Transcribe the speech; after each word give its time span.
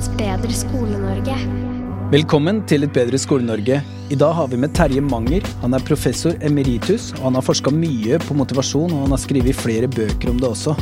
Et 0.00 0.06
bedre 0.16 0.54
Skole-Norge. 0.56 1.34
Velkommen 2.08 2.62
til 2.64 2.86
Et 2.86 2.92
bedre 2.94 3.18
Skole-Norge. 3.20 3.82
I 3.84 4.16
dag 4.16 4.32
har 4.32 4.46
vi 4.48 4.56
med 4.56 4.72
Terje 4.72 5.02
Manger. 5.04 5.44
Han 5.60 5.76
er 5.76 5.84
professor 5.84 6.32
emeritus, 6.40 7.10
og 7.18 7.26
han 7.26 7.36
har 7.36 7.44
forska 7.44 7.72
mye 7.74 8.16
på 8.24 8.36
motivasjon, 8.38 8.94
og 8.94 9.02
han 9.04 9.12
har 9.12 9.20
skrevet 9.20 9.58
flere 9.58 9.90
bøker 9.92 10.32
om 10.32 10.40
det 10.40 10.48
også. 10.48 10.72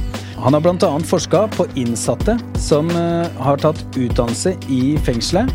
Han 0.45 0.55
har 0.55 0.63
bl.a. 0.63 0.93
forska 1.11 1.41
på 1.57 1.67
innsatte 1.83 2.39
som 2.63 2.93
eh, 2.95 3.27
har 3.43 3.59
tatt 3.59 3.83
utdannelse 3.99 4.55
i 4.71 4.95
fengselet. 5.03 5.51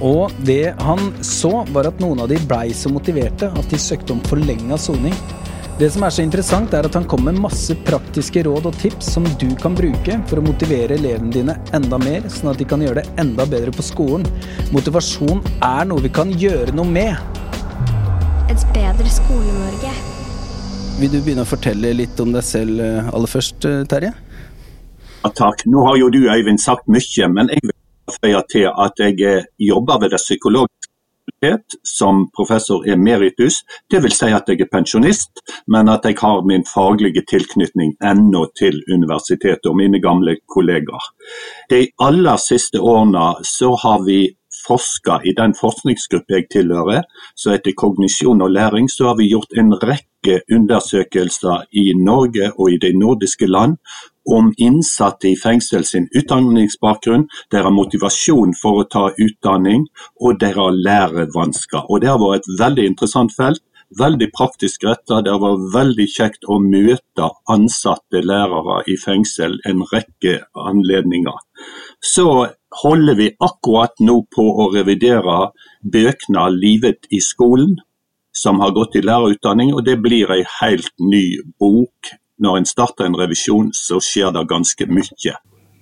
Og 0.00 0.32
det 0.48 0.72
han 0.80 1.12
så, 1.20 1.66
var 1.76 1.92
at 1.92 2.00
noen 2.00 2.24
av 2.24 2.32
de 2.32 2.40
blei 2.48 2.70
så 2.72 2.88
motiverte 2.88 3.52
at 3.52 3.68
de 3.68 3.82
søkte 3.90 4.16
om 4.16 4.24
forlenga 4.30 4.80
soning. 4.80 5.12
Det 5.78 5.88
som 5.90 6.02
er 6.04 6.12
så 6.12 6.20
interessant, 6.20 6.74
er 6.76 6.84
at 6.84 6.94
han 6.94 7.06
kommer 7.08 7.32
med 7.32 7.46
masse 7.46 7.74
praktiske 7.86 8.42
råd 8.44 8.66
og 8.68 8.74
tips 8.76 9.08
som 9.14 9.24
du 9.40 9.48
kan 9.58 9.72
bruke 9.74 10.18
for 10.28 10.38
å 10.38 10.44
motivere 10.44 10.98
elevene 10.98 11.32
dine 11.32 11.54
enda 11.72 11.98
mer, 11.98 12.26
sånn 12.30 12.50
at 12.52 12.60
de 12.60 12.66
kan 12.68 12.84
gjøre 12.84 13.00
det 13.00 13.14
enda 13.22 13.46
bedre 13.48 13.72
på 13.72 13.84
skolen. 13.86 14.26
Motivasjon 14.74 15.40
er 15.64 15.88
noe 15.88 16.04
vi 16.04 16.10
kan 16.12 16.28
gjøre 16.28 16.76
noe 16.76 16.92
med. 16.92 17.16
Et 18.52 18.66
bedre 18.76 19.14
Skole-Norge. 19.16 19.94
Vil 21.00 21.14
du 21.14 21.18
begynne 21.22 21.46
å 21.46 21.48
fortelle 21.48 21.94
litt 21.96 22.20
om 22.20 22.36
deg 22.36 22.44
selv 22.44 22.82
eh, 22.84 23.08
aller 23.08 23.32
først, 23.32 23.64
eh, 23.64 23.80
Terje? 23.88 24.12
Ja, 25.22 25.30
takk. 25.32 25.64
Nå 25.72 25.86
har 25.88 25.96
jo 25.96 26.12
du 26.12 26.26
Øyvind 26.28 26.60
sagt 26.60 26.84
mye, 26.84 27.32
men 27.32 27.48
jeg 27.48 27.64
vil 27.64 28.18
føye 28.20 28.44
til 28.52 28.68
at 28.68 29.00
jeg 29.00 29.16
eh, 29.24 29.48
jobber 29.72 30.04
ved 30.04 30.12
det 30.12 30.20
psykologiske 30.20 30.81
som 31.84 32.26
professor 32.36 32.88
emeritus. 32.88 33.62
Vil 33.92 34.14
si 34.14 34.30
at 34.34 34.48
jeg 34.48 34.60
er 34.64 34.70
pensjonist, 34.72 35.42
men 35.66 35.88
at 35.92 36.06
jeg 36.08 36.18
har 36.20 36.44
min 36.46 36.64
faglige 36.66 37.24
tilknytning 37.30 37.96
ennå 38.02 38.46
til 38.58 38.82
universitetet 38.92 39.66
og 39.70 39.78
mine 39.80 40.00
gamle 40.02 40.36
kollegaer. 40.54 41.10
De 41.70 41.86
aller 42.00 42.38
siste 42.42 42.80
årene 42.80 43.44
så 43.46 43.74
har 43.82 44.06
vi 44.06 44.20
forska 44.66 45.20
i 45.24 45.34
den 45.36 45.54
forskningsgruppen 45.58 46.36
jeg 46.36 46.48
tilhører, 46.52 47.06
som 47.36 47.54
heter 47.54 47.74
Kognisjon 47.76 48.42
og 48.42 48.50
læring, 48.50 48.88
så 48.90 49.10
har 49.10 49.16
vi 49.18 49.30
gjort 49.32 49.56
en 49.58 49.74
rekke 49.74 50.40
undersøkelser 50.52 51.64
i 51.72 51.92
Norge 51.98 52.52
og 52.58 52.70
i 52.72 52.78
de 52.82 52.92
nordiske 52.98 53.48
land 53.50 53.78
om 54.24 54.52
innsatte 54.56 55.28
i 55.28 55.36
fengsel 55.36 55.84
sin 55.84 56.08
utdanningsbakgrunn, 56.14 57.26
deres 57.50 57.74
motivasjon 57.74 58.54
for 58.60 58.82
å 58.82 58.88
ta 58.88 59.04
utdanning 59.18 59.86
og 60.20 60.40
deres 60.40 60.78
lærevansker. 60.86 61.86
Og 61.88 62.00
Det 62.00 62.08
har 62.08 62.18
vært 62.22 62.42
et 62.42 62.58
veldig 62.60 62.86
interessant 62.86 63.34
felt. 63.36 63.62
Veldig 63.98 64.30
praktisk 64.32 64.84
retta. 64.84 65.20
Det 65.20 65.32
har 65.32 65.40
vært 65.42 65.74
veldig 65.74 66.06
kjekt 66.08 66.46
å 66.48 66.58
møte 66.62 67.28
ansatte 67.50 68.22
lærere 68.24 68.82
i 68.88 68.96
fengsel 68.96 69.58
en 69.68 69.84
rekke 69.92 70.38
anledninger. 70.56 71.36
Så 72.00 72.48
holder 72.82 73.14
vi 73.14 73.28
akkurat 73.40 74.00
nå 74.00 74.22
på 74.32 74.46
å 74.64 74.70
revidere 74.72 75.52
bøkene 75.84 76.48
'Livet 76.50 77.06
i 77.10 77.20
skolen', 77.20 77.76
som 78.32 78.60
har 78.60 78.72
gått 78.72 78.96
i 78.96 79.04
lærerutdanning, 79.04 79.74
og 79.74 79.84
det 79.84 80.00
blir 80.00 80.30
ei 80.30 80.44
helt 80.60 80.94
ny 80.98 81.36
bok 81.60 82.16
når 82.42 82.60
en 82.60 82.68
starter 82.68 83.08
en 83.08 83.18
revisjon, 83.18 83.72
så 83.76 84.00
skjer 84.02 84.34
det 84.34 84.48
ganske 84.50 84.90
mye. 84.90 85.38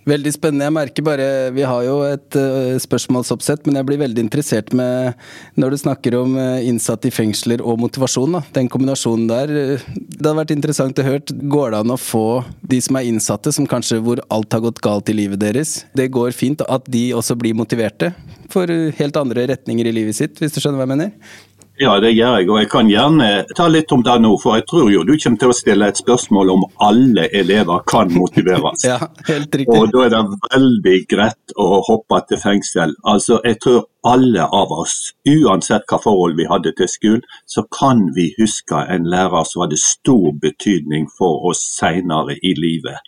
Veldig 0.08 0.30
spennende. 0.32 0.64
Jeg 0.64 0.72
merker 0.72 1.04
bare 1.04 1.24
Vi 1.52 1.64
har 1.66 1.82
jo 1.84 1.98
et 2.06 2.36
uh, 2.38 2.78
spørsmålsoppsett, 2.80 3.66
men 3.66 3.76
jeg 3.78 3.88
blir 3.88 4.00
veldig 4.00 4.24
interessert 4.24 4.72
med 4.76 5.12
når 5.60 5.74
du 5.74 5.78
snakker 5.82 6.16
om 6.16 6.38
uh, 6.40 6.56
innsatte 6.64 7.10
i 7.10 7.14
fengsler 7.14 7.60
og 7.60 7.78
motivasjon. 7.82 8.38
Da. 8.38 8.42
Den 8.56 8.70
kombinasjonen 8.72 9.28
der. 9.28 9.52
Uh, 9.52 9.84
det 9.92 10.24
hadde 10.24 10.38
vært 10.40 10.54
interessant 10.56 11.02
å 11.02 11.06
høre. 11.06 11.36
Går 11.52 11.74
det 11.74 11.82
an 11.82 11.94
å 11.94 12.00
få 12.00 12.24
de 12.72 12.80
som 12.80 12.96
er 12.96 13.10
innsatte, 13.10 13.52
som 13.52 13.68
kanskje 13.68 14.00
hvor 14.06 14.24
alt 14.32 14.56
har 14.56 14.64
gått 14.64 14.80
galt 14.84 15.12
i 15.12 15.18
livet 15.20 15.42
deres, 15.42 15.82
det 15.96 16.08
går 16.14 16.32
fint 16.36 16.64
at 16.64 16.88
de 16.90 17.10
også 17.16 17.36
blir 17.38 17.56
motiverte 17.58 18.14
for 18.50 18.70
helt 18.98 19.18
andre 19.20 19.46
retninger 19.52 19.86
i 19.86 19.94
livet 19.94 20.16
sitt, 20.16 20.40
hvis 20.40 20.54
du 20.54 20.58
skjønner 20.58 20.80
hva 20.80 20.88
jeg 20.88 20.94
mener? 20.94 21.36
Ja, 21.80 21.94
det 22.00 22.10
gjør 22.12 22.34
jeg. 22.36 22.48
Og 22.52 22.58
jeg 22.60 22.68
kan 22.68 22.88
gjerne 22.92 23.28
ta 23.56 23.66
litt 23.72 23.92
om 23.94 24.02
det 24.04 24.18
nå. 24.20 24.34
For 24.42 24.58
jeg 24.58 24.66
tror 24.68 24.90
jo 24.92 25.04
du 25.08 25.14
kommer 25.14 25.40
til 25.40 25.52
å 25.52 25.56
stille 25.56 25.88
et 25.88 26.00
spørsmål 26.00 26.52
om 26.52 26.66
alle 26.84 27.24
elever 27.40 27.86
kan 27.88 28.12
motiveres. 28.12 28.84
ja, 28.90 28.98
helt 29.30 29.54
riktig. 29.56 29.78
Og 29.78 29.88
da 29.94 30.04
er 30.04 30.12
det 30.12 30.50
veldig 30.50 30.98
greit 31.08 31.54
å 31.56 31.68
hoppe 31.88 32.20
til 32.28 32.42
fengsel. 32.42 32.92
Altså, 33.08 33.40
jeg 33.48 33.62
tror 33.64 33.86
alle 34.04 34.44
av 34.44 34.72
oss, 34.72 35.14
uansett 35.28 35.88
hva 35.88 35.98
forhold 36.00 36.36
vi 36.36 36.48
hadde 36.48 36.72
til 36.76 36.88
skolen, 36.88 37.24
så 37.48 37.64
kan 37.72 38.06
vi 38.16 38.30
huske 38.36 38.84
en 38.92 39.08
lærer 39.12 39.44
som 39.48 39.64
hadde 39.64 39.80
stor 39.80 40.36
betydning 40.40 41.08
for 41.16 41.48
oss 41.48 41.64
senere 41.78 42.36
i 42.40 42.54
livet. 42.56 43.00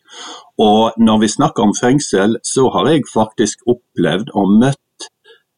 Og 0.61 0.97
når 1.01 1.23
vi 1.23 1.33
snakker 1.33 1.65
om 1.65 1.77
fengsel, 1.77 2.39
så 2.45 2.69
har 2.75 2.89
jeg 2.93 3.09
faktisk 3.13 3.65
opplevd 3.69 4.33
og 4.37 4.57
møtt 4.65 4.82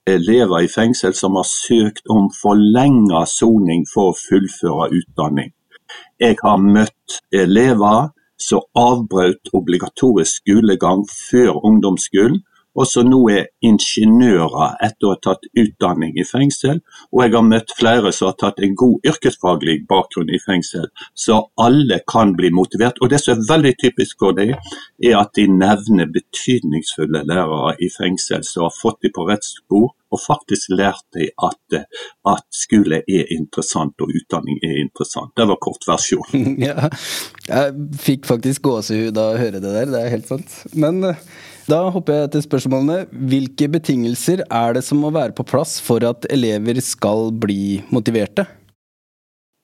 elever 0.07 0.65
i 0.65 0.69
fengsel 0.69 1.15
som 1.17 1.37
har 1.39 1.47
søkt 1.49 2.09
om 2.13 2.29
forlenga 2.43 3.25
soning 3.29 3.85
for 3.93 4.13
å 4.13 4.19
fullføre 4.19 4.91
utdanning. 4.99 5.53
Jeg 6.21 6.37
har 6.43 6.61
møtt 6.61 7.21
elever 7.33 8.11
som 8.41 8.67
avbrøt 8.77 9.53
obligatorisk 9.57 10.43
skolegang 10.43 11.05
før 11.09 11.63
ungdomsskolen, 11.65 12.43
og 12.75 12.89
som 12.91 13.09
nå 13.11 13.21
er 13.33 13.49
ingeniører 13.65 14.79
etter 14.85 15.09
å 15.09 15.15
ha 15.15 15.21
tatt 15.23 15.47
utdanning 15.61 16.17
i 16.19 16.27
fengsel. 16.27 16.81
Og 17.13 17.25
jeg 17.25 17.35
har 17.37 17.47
møtt 17.47 17.75
flere 17.79 18.13
som 18.15 18.31
har 18.31 18.39
tatt 18.41 18.63
en 18.65 18.77
god 18.79 19.09
yrkesfaglig 19.11 19.81
bakgrunn 19.91 20.33
i 20.35 20.41
fengsel. 20.43 20.89
Så 21.15 21.41
alle 21.61 22.01
kan 22.11 22.35
bli 22.39 22.51
motivert. 22.55 23.01
Og 23.01 23.13
det 23.13 23.23
som 23.23 23.37
er 23.37 23.49
veldig 23.49 23.75
typisk 23.83 24.23
for 24.23 24.37
dem, 24.37 24.55
er 25.03 25.19
at 25.21 25.35
de 25.39 25.47
nevner 25.51 26.11
betydningsfulle 26.15 27.25
lærere 27.29 27.77
i 27.83 27.91
fengsel 27.95 28.45
som 28.47 28.67
har 28.67 28.75
fått 28.81 29.03
dem 29.05 29.15
på 29.15 29.29
rett 29.29 29.47
spor, 29.47 29.93
og 30.15 30.21
faktisk 30.23 30.71
lært 30.71 31.03
dem 31.17 31.31
at, 31.43 31.81
at 32.31 32.45
skole 32.55 33.01
er 33.11 33.33
interessant 33.35 33.99
og 34.05 34.13
utdanning 34.15 34.61
er 34.63 34.77
interessant. 34.85 35.33
Det 35.35 35.47
var 35.51 35.59
kort 35.63 35.89
versjon. 35.89 36.45
ja, 36.69 36.91
jeg 37.49 37.89
fikk 38.05 38.29
faktisk 38.31 38.63
gåsehud 38.69 39.19
av 39.19 39.35
å 39.35 39.43
høre 39.43 39.59
det 39.59 39.75
der, 39.75 39.91
det 39.91 40.05
er 40.05 40.15
helt 40.15 40.31
sant. 40.31 40.55
Men 40.79 41.03
da 41.71 41.81
hopper 41.95 42.25
jeg 42.25 42.33
til 42.35 42.45
spørsmålene. 42.45 43.07
Hvilke 43.31 43.69
betingelser 43.73 44.45
er 44.49 44.77
det 44.77 44.85
som 44.87 45.01
må 45.05 45.13
være 45.15 45.37
på 45.37 45.47
plass 45.49 45.79
for 45.85 46.05
at 46.07 46.27
elever 46.33 46.81
skal 46.85 47.31
bli 47.41 47.81
motiverte? 47.95 48.47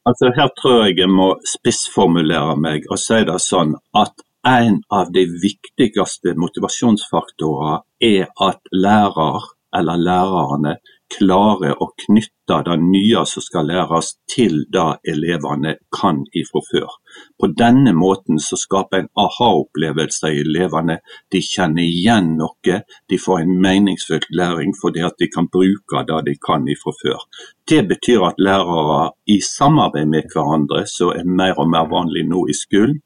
Altså 0.09 0.31
Her 0.37 0.49
tror 0.57 0.87
jeg 0.87 0.99
jeg 1.03 1.13
må 1.13 1.35
spissformulere 1.47 2.57
meg 2.57 2.87
og 2.91 2.99
si 3.01 3.21
det 3.29 3.37
sånn 3.45 3.75
at 3.97 4.25
en 4.49 4.79
av 4.97 5.11
de 5.13 5.27
viktigste 5.43 6.33
motivasjonsfaktorer 6.41 7.83
er 8.09 8.31
at 8.41 8.73
lærer 8.73 9.51
eller 9.77 10.01
lærerne 10.01 10.79
klarer 11.11 11.75
å 11.83 11.91
knytte 12.05 12.59
det 12.67 12.77
nye 12.83 13.23
som 13.29 13.45
skal 13.45 13.69
læres 13.71 14.13
til 14.31 14.65
det 14.75 14.87
elevene 15.13 15.77
kan 15.95 16.23
ifra 16.37 16.63
før. 16.67 16.97
På 17.39 17.51
denne 17.63 17.93
måten 17.97 18.41
så 18.43 18.59
skaper 18.59 19.03
en 19.03 19.11
aha-opplevelse 19.25 20.31
i 20.31 20.43
elevene. 20.45 21.01
De 21.33 21.43
kjenner 21.45 21.87
igjen 21.87 22.35
noe, 22.39 22.81
de 23.11 23.21
får 23.25 23.43
en 23.43 23.55
meningsfull 23.67 24.27
læring 24.41 24.75
fordi 24.81 25.05
at 25.07 25.19
de 25.19 25.31
kan 25.35 25.51
bruke 25.51 26.05
det 26.09 26.23
de 26.31 26.37
kan 26.47 26.67
ifra 26.71 26.95
før. 27.03 27.27
Det 27.71 27.85
betyr 27.91 28.27
at 28.31 28.43
lærere 28.43 29.13
i 29.27 29.41
samarbeid 29.45 30.11
med 30.11 30.33
hverandre, 30.33 30.87
som 30.87 31.15
er 31.15 31.27
mer 31.27 31.59
og 31.59 31.71
mer 31.71 31.87
vanlig 31.91 32.27
nå 32.31 32.47
i 32.51 32.57
skolen, 32.57 32.99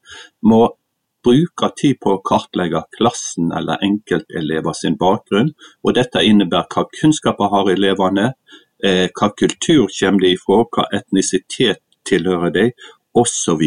må 0.43 0.67
bruker 1.25 1.73
tid 1.77 1.99
på 2.03 2.15
å 2.15 2.23
kartlegge 2.25 2.85
klassen 2.97 3.53
eller 3.57 3.83
enkeltelever 3.85 4.77
sin 4.77 4.99
bakgrunn. 5.01 5.55
og 5.85 5.95
Dette 5.95 6.25
innebærer 6.25 6.69
hva 6.71 6.85
kunnskaper 7.01 7.51
har 7.51 7.71
elevene, 7.73 8.35
eh, 8.85 9.09
hva 9.09 9.31
kultur 9.37 9.89
kommer 9.99 10.21
de 10.21 10.33
ifra, 10.37 10.65
hva 10.65 10.89
etnisitet 10.93 11.81
tilhører 12.05 12.53
de, 12.53 12.71
osv. 13.15 13.63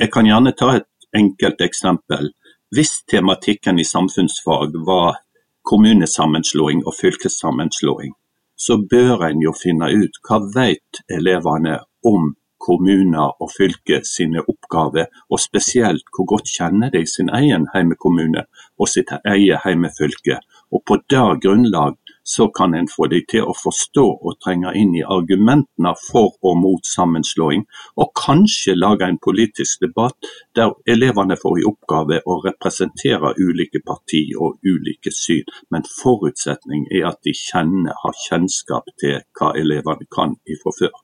Jeg 0.00 0.10
kan 0.10 0.26
gjerne 0.26 0.52
ta 0.56 0.76
et 0.76 0.88
enkelt 1.14 1.60
eksempel. 1.60 2.32
Hvis 2.72 3.02
tematikken 3.04 3.78
i 3.78 3.84
samfunnsfag 3.84 4.78
var 4.86 5.20
kommunesammenslåing 5.62 6.82
og 6.86 6.94
fylkessammenslåing, 6.98 8.14
så 8.56 8.78
bør 8.90 9.26
en 9.28 9.42
jo 9.42 9.52
finne 9.52 9.90
ut 9.92 10.18
hva 10.26 10.40
vet 10.54 11.02
elevene 11.10 11.78
om 12.06 12.32
kommuner 12.66 13.34
og 13.42 13.50
fylke 13.56 14.00
sine 14.06 14.44
oppgaver, 14.52 15.10
og 15.30 15.40
spesielt 15.40 16.06
hvor 16.14 16.28
godt 16.34 16.52
kjenner 16.56 16.92
de 16.94 17.04
sin 17.06 17.30
egen 17.40 17.68
heimekommune 17.74 18.46
og 18.78 18.90
sitt 18.94 19.12
eget 19.24 19.62
heimefylke. 19.64 20.38
Og 20.72 20.80
På 20.86 20.96
det 21.10 21.26
grunnlag 21.44 21.98
så 22.24 22.48
kan 22.48 22.74
en 22.74 22.88
få 22.96 23.06
de 23.12 23.20
til 23.30 23.44
å 23.50 23.54
forstå 23.56 24.04
og 24.28 24.38
trenge 24.44 24.72
inn 24.78 24.94
i 24.96 25.04
argumentene 25.16 25.92
for 26.06 26.30
og 26.48 26.56
mot 26.60 26.86
sammenslåing, 26.86 27.64
og 28.00 28.12
kanskje 28.18 28.78
lage 28.78 29.08
en 29.08 29.20
politisk 29.26 29.82
debatt 29.84 30.30
der 30.56 30.72
elevene 30.94 31.36
får 31.42 31.60
i 31.60 31.68
oppgave 31.72 32.22
å 32.24 32.38
representere 32.46 33.34
ulike 33.46 33.82
partier 33.86 34.38
og 34.38 34.58
ulike 34.64 35.12
syn. 35.12 35.44
Men 35.70 35.88
forutsetning 36.02 36.86
er 36.90 37.10
at 37.12 37.22
de 37.26 37.34
kjenner, 37.36 37.96
har 38.02 38.20
kjennskap 38.26 38.92
til 39.00 39.20
hva 39.38 39.54
elevene 39.58 40.08
kan 40.14 40.38
ifra 40.46 40.78
før. 40.78 40.94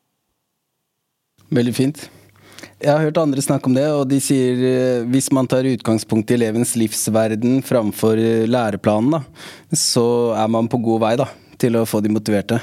Veldig 1.54 1.74
fint. 1.74 2.08
Jeg 2.78 2.92
har 2.92 3.02
hørt 3.02 3.18
andre 3.18 3.42
snakke 3.42 3.70
om 3.70 3.74
det, 3.74 3.86
og 3.90 4.04
de 4.10 4.20
sier 4.22 4.60
eh, 4.68 5.06
hvis 5.10 5.32
man 5.34 5.48
tar 5.50 5.66
utgangspunkt 5.66 6.30
i 6.30 6.36
elevens 6.36 6.76
livsverden 6.78 7.58
framfor 7.66 8.20
eh, 8.22 8.46
læreplanen, 8.50 9.16
da, 9.16 9.22
så 9.74 10.04
er 10.38 10.50
man 10.52 10.70
på 10.70 10.78
god 10.84 11.02
vei 11.02 11.14
da, 11.18 11.26
til 11.58 11.78
å 11.78 11.86
få 11.88 12.02
de 12.04 12.12
motiverte. 12.14 12.60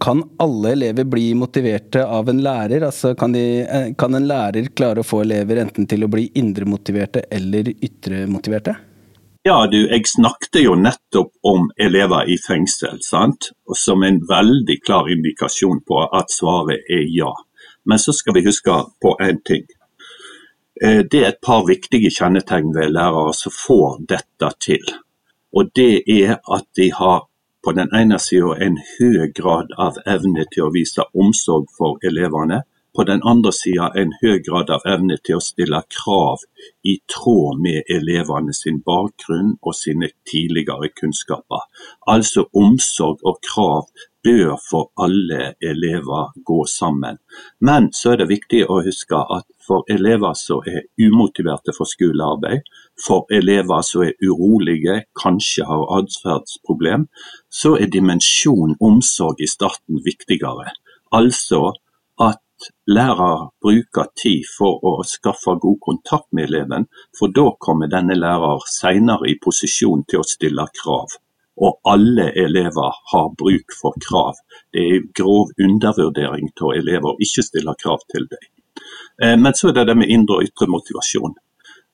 Kan 0.00 0.22
alle 0.40 0.72
elever 0.72 1.04
bli 1.04 1.26
motiverte 1.36 2.06
av 2.08 2.30
en 2.32 2.40
lærer? 2.40 2.86
Altså, 2.88 3.12
kan, 3.20 3.36
de, 3.36 3.44
eh, 3.66 3.90
kan 4.00 4.16
en 4.16 4.28
lærer 4.28 4.72
klare 4.72 5.04
å 5.04 5.08
få 5.08 5.26
elever 5.26 5.60
enten 5.60 5.88
til 5.88 6.06
å 6.06 6.12
bli 6.12 6.30
indremotiverte 6.40 7.26
eller 7.28 7.68
ytremotiverte? 7.74 8.78
Ja, 9.44 9.66
du, 9.68 9.76
jeg 9.88 10.08
snakket 10.08 10.58
jo 10.60 10.74
nettopp 10.76 11.30
om 11.48 11.68
elever 11.80 12.28
i 12.28 12.36
fengsel, 12.40 12.98
sant? 13.04 13.52
som 13.76 14.02
en 14.04 14.18
veldig 14.28 14.80
klar 14.84 15.08
indikasjon 15.12 15.84
på 15.88 16.00
at 16.16 16.32
svaret 16.32 16.88
er 16.92 17.06
ja. 17.12 17.30
Men 17.84 17.98
så 17.98 18.12
skal 18.12 18.34
vi 18.34 18.46
huske 18.46 18.74
på 19.02 19.16
én 19.22 19.40
ting. 19.46 19.66
Eh, 20.82 21.04
det 21.10 21.22
er 21.22 21.28
et 21.28 21.42
par 21.46 21.66
viktige 21.66 22.10
kjennetegn 22.10 22.74
ved 22.76 22.92
lærere 22.96 23.34
som 23.34 23.52
får 23.52 24.00
dette 24.08 24.52
til. 24.60 24.84
Og 25.52 25.70
det 25.76 26.02
er 26.08 26.38
at 26.56 26.66
de 26.76 26.92
har 26.92 27.26
på 27.64 27.72
den 27.72 27.88
ene 27.94 28.18
sida 28.18 28.54
en 28.66 28.78
høy 28.96 29.32
grad 29.36 29.72
av 29.86 29.98
evne 30.06 30.46
til 30.52 30.66
å 30.66 30.74
vise 30.74 31.04
omsorg 31.14 31.68
for 31.76 31.98
elevene. 32.10 32.62
På 32.96 33.04
den 33.06 33.20
andre 33.32 33.52
sida 33.54 33.90
en 34.00 34.14
høy 34.22 34.40
grad 34.46 34.70
av 34.74 34.86
evne 34.94 35.18
til 35.24 35.36
å 35.38 35.44
stille 35.44 35.82
krav 35.96 36.42
i 36.82 36.96
tråd 37.12 37.60
med 37.66 37.92
elevene 37.96 38.54
sin 38.56 38.80
bakgrunn 38.86 39.52
og 39.62 39.76
sine 39.78 40.10
tidligere 40.30 40.90
kunnskaper. 41.00 41.68
Altså 42.14 42.48
omsorg 42.64 43.22
og 43.22 43.38
krav 43.46 43.86
bør 44.24 44.56
for 44.70 44.90
alle 45.04 45.54
elever 45.62 46.32
gå 46.44 46.64
sammen. 46.68 47.18
Men 47.60 47.88
så 47.92 48.12
er 48.12 48.20
det 48.20 48.30
viktig 48.30 48.64
å 48.68 48.80
huske 48.84 49.20
at 49.36 49.46
for 49.66 49.86
elever 49.94 50.34
som 50.38 50.66
er 50.66 50.86
umotiverte 51.06 51.74
for 51.76 51.88
skolearbeid, 51.88 52.66
for 53.06 53.30
elever 53.30 53.84
som 53.86 54.04
er 54.08 54.16
urolige, 54.24 55.04
kanskje 55.22 55.66
har 55.68 55.86
atferdsproblem, 56.00 57.06
så 57.48 57.76
er 57.78 57.92
dimensjon 57.92 58.76
omsorg 58.80 59.40
i 59.40 59.48
starten 59.50 60.02
viktigere. 60.04 60.74
Altså 61.16 61.72
at 62.20 62.42
lærer 62.86 63.48
bruker 63.64 64.10
tid 64.22 64.44
for 64.58 64.84
å 64.84 64.98
skaffe 65.08 65.56
god 65.62 65.80
kontakt 65.86 66.28
med 66.36 66.50
eleven, 66.50 66.90
for 67.16 67.32
da 67.32 67.48
kommer 67.58 67.88
denne 67.88 68.18
lærer 68.18 68.68
senere 68.68 69.30
i 69.32 69.38
posisjon 69.40 70.04
til 70.10 70.20
å 70.20 70.28
stille 70.28 70.68
krav 70.82 71.20
og 71.60 71.80
alle 71.92 72.30
elever 72.44 72.96
har 73.12 73.28
bruk 73.38 73.76
for 73.80 73.96
krav. 74.06 74.40
Det 74.72 74.80
er 74.80 75.06
grov 75.16 75.52
undervurdering 75.60 76.50
av 76.62 76.74
elever 76.78 77.12
å 77.12 77.20
ikke 77.20 77.44
stille 77.44 77.76
krav 77.82 78.02
til 78.12 78.26
dem. 78.32 78.48
Eh, 79.22 79.36
men 79.36 79.54
så 79.54 79.70
er 79.70 79.80
det 79.80 79.86
det 79.90 79.96
med 80.00 80.12
indre 80.12 80.40
og 80.40 80.48
ytre 80.48 80.70
motivasjon. 80.70 81.36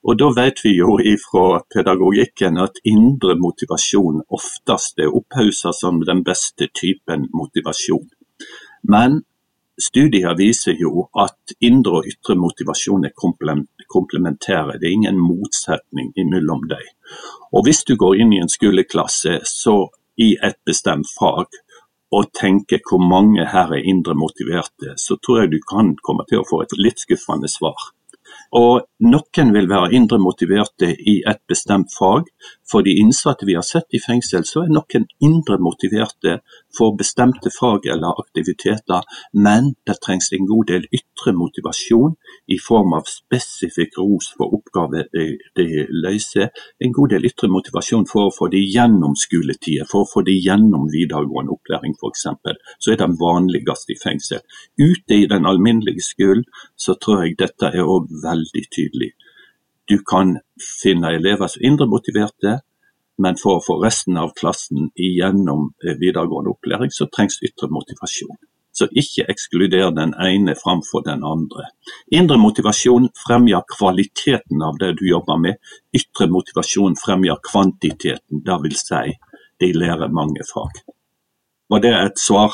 Og 0.06 0.18
Da 0.18 0.28
vet 0.30 0.60
vi 0.62 0.76
jo 0.76 0.98
ifra 1.02 1.62
pedagogikken 1.74 2.60
at 2.62 2.78
indre 2.86 3.34
motivasjon 3.34 4.20
oftest 4.30 5.00
er 5.02 5.10
opphausa 5.10 5.72
som 5.74 5.98
den 6.06 6.22
beste 6.22 6.68
typen 6.80 7.26
motivasjon. 7.34 8.06
Men 8.86 9.24
Studier 9.78 10.32
viser 10.38 10.78
jo 10.80 11.04
at 11.20 11.52
indre 11.60 11.98
og 12.00 12.06
ytre 12.08 12.36
motivasjon 12.40 13.04
er 13.04 13.12
komplementære. 13.92 14.78
Det 14.80 14.88
er 14.88 14.94
ingen 14.96 15.18
motsetning 15.20 16.14
mellom 16.30 16.64
dem. 16.70 16.86
Og 17.52 17.64
Hvis 17.64 17.84
du 17.84 17.96
går 17.96 18.16
inn 18.22 18.32
i 18.32 18.40
en 18.40 18.48
skoleklasse 18.48 19.40
så 19.44 19.76
i 20.16 20.36
et 20.42 20.56
bestemt 20.64 21.10
fag 21.18 21.60
og 22.16 22.32
tenker 22.32 22.80
hvor 22.88 23.02
mange 23.02 23.44
her 23.52 23.72
er 23.76 23.88
indre 23.92 24.14
motiverte, 24.14 24.94
så 24.96 25.18
tror 25.20 25.40
jeg 25.40 25.52
du 25.52 25.60
kan 25.68 25.96
komme 26.02 26.24
til 26.28 26.40
å 26.40 26.48
få 26.48 26.62
et 26.64 26.72
litt 26.80 27.02
skuffende 27.02 27.50
svar. 27.50 27.76
Og 28.52 28.86
Noen 29.04 29.50
vil 29.52 29.66
være 29.68 29.90
indre 29.92 30.16
motiverte 30.16 30.88
i 30.88 31.18
et 31.28 31.42
bestemt 31.48 31.92
fag. 31.92 32.30
For 32.64 32.80
de 32.80 32.94
innsatte 32.96 33.44
vi 33.44 33.54
har 33.54 33.64
sett 33.66 33.92
i 33.92 34.00
fengsel, 34.00 34.46
så 34.48 34.62
er 34.64 34.70
noen 34.72 35.04
indre 35.20 35.58
motiverte 35.60 36.38
for 36.76 36.96
bestemte 36.96 37.52
fag 37.52 37.84
eller 37.92 38.16
aktiviteter, 38.22 39.04
men 39.36 39.74
det 39.86 39.98
trengs 40.00 40.30
en 40.32 40.48
god 40.48 40.70
del 40.72 40.86
ytre 40.88 41.34
motivasjon 41.36 42.14
i 42.48 42.56
form 42.56 42.94
av 42.96 43.04
spesifikk 43.10 43.98
ros 44.00 44.30
for 44.38 44.56
oppgaver 44.56 45.10
de, 45.12 45.84
løser. 45.92 46.48
En 46.80 46.96
god 46.96 47.12
del 47.12 47.28
ytre 47.28 47.52
motivasjon 47.52 48.08
for 48.08 48.30
å 48.30 48.34
få 48.34 48.48
de 48.48 48.64
gjennom 48.64 49.12
skoletida, 49.12 49.84
for 49.84 50.06
å 50.06 50.10
få 50.10 50.24
de 50.24 50.38
gjennom 50.40 50.88
videregående 50.88 51.52
opplæring 51.52 51.98
f.eks. 52.00 52.26
Så 52.80 52.94
er 52.94 53.02
det 53.02 53.12
vanligst 53.20 53.92
i 53.92 54.00
fengsel. 54.00 54.40
Ute 54.80 55.20
i 55.20 55.28
den 55.28 55.44
alminnelige 55.44 56.08
skolen 56.08 56.46
så 56.80 56.96
tror 56.96 57.26
jeg 57.26 57.36
dette 57.44 57.74
er 57.76 57.84
òg 57.84 58.08
veldig 58.24 58.35
veldig 58.36 58.64
tydelig. 58.76 59.12
Du 59.88 59.98
kan 60.02 60.38
finne 60.82 61.14
elever 61.14 61.48
som 61.48 61.62
er 61.62 61.68
indre 61.70 61.86
motiverte, 61.90 62.58
men 63.22 63.38
for 63.40 63.58
å 63.58 63.64
få 63.64 63.78
resten 63.80 64.18
av 64.20 64.34
klassen 64.36 64.90
igjennom 64.92 65.70
eh, 65.84 65.96
videregående 66.00 66.52
opplæring, 66.52 66.92
så 66.92 67.08
trengs 67.08 67.38
ytre 67.46 67.70
motivasjon. 67.72 68.36
Så 68.76 68.90
ikke 68.92 69.24
ekskluder 69.32 69.94
den 69.96 70.12
ene 70.20 70.52
framfor 70.58 71.04
den 71.06 71.22
andre. 71.24 71.70
Indre 72.12 72.36
motivasjon 72.36 73.08
fremjer 73.22 73.64
kvaliteten 73.72 74.64
av 74.66 74.76
det 74.82 74.90
du 74.98 75.06
jobber 75.08 75.40
med. 75.40 75.56
Ytre 75.96 76.28
motivasjon 76.28 76.98
fremjer 77.00 77.40
kvantiteten, 77.46 78.42
dvs. 78.44 78.82
si 78.90 79.16
de 79.64 79.72
lærer 79.72 80.12
mange 80.12 80.44
fag. 80.44 80.82
Var 81.72 81.80
det 81.86 81.94
et 81.96 82.20
svar? 82.20 82.52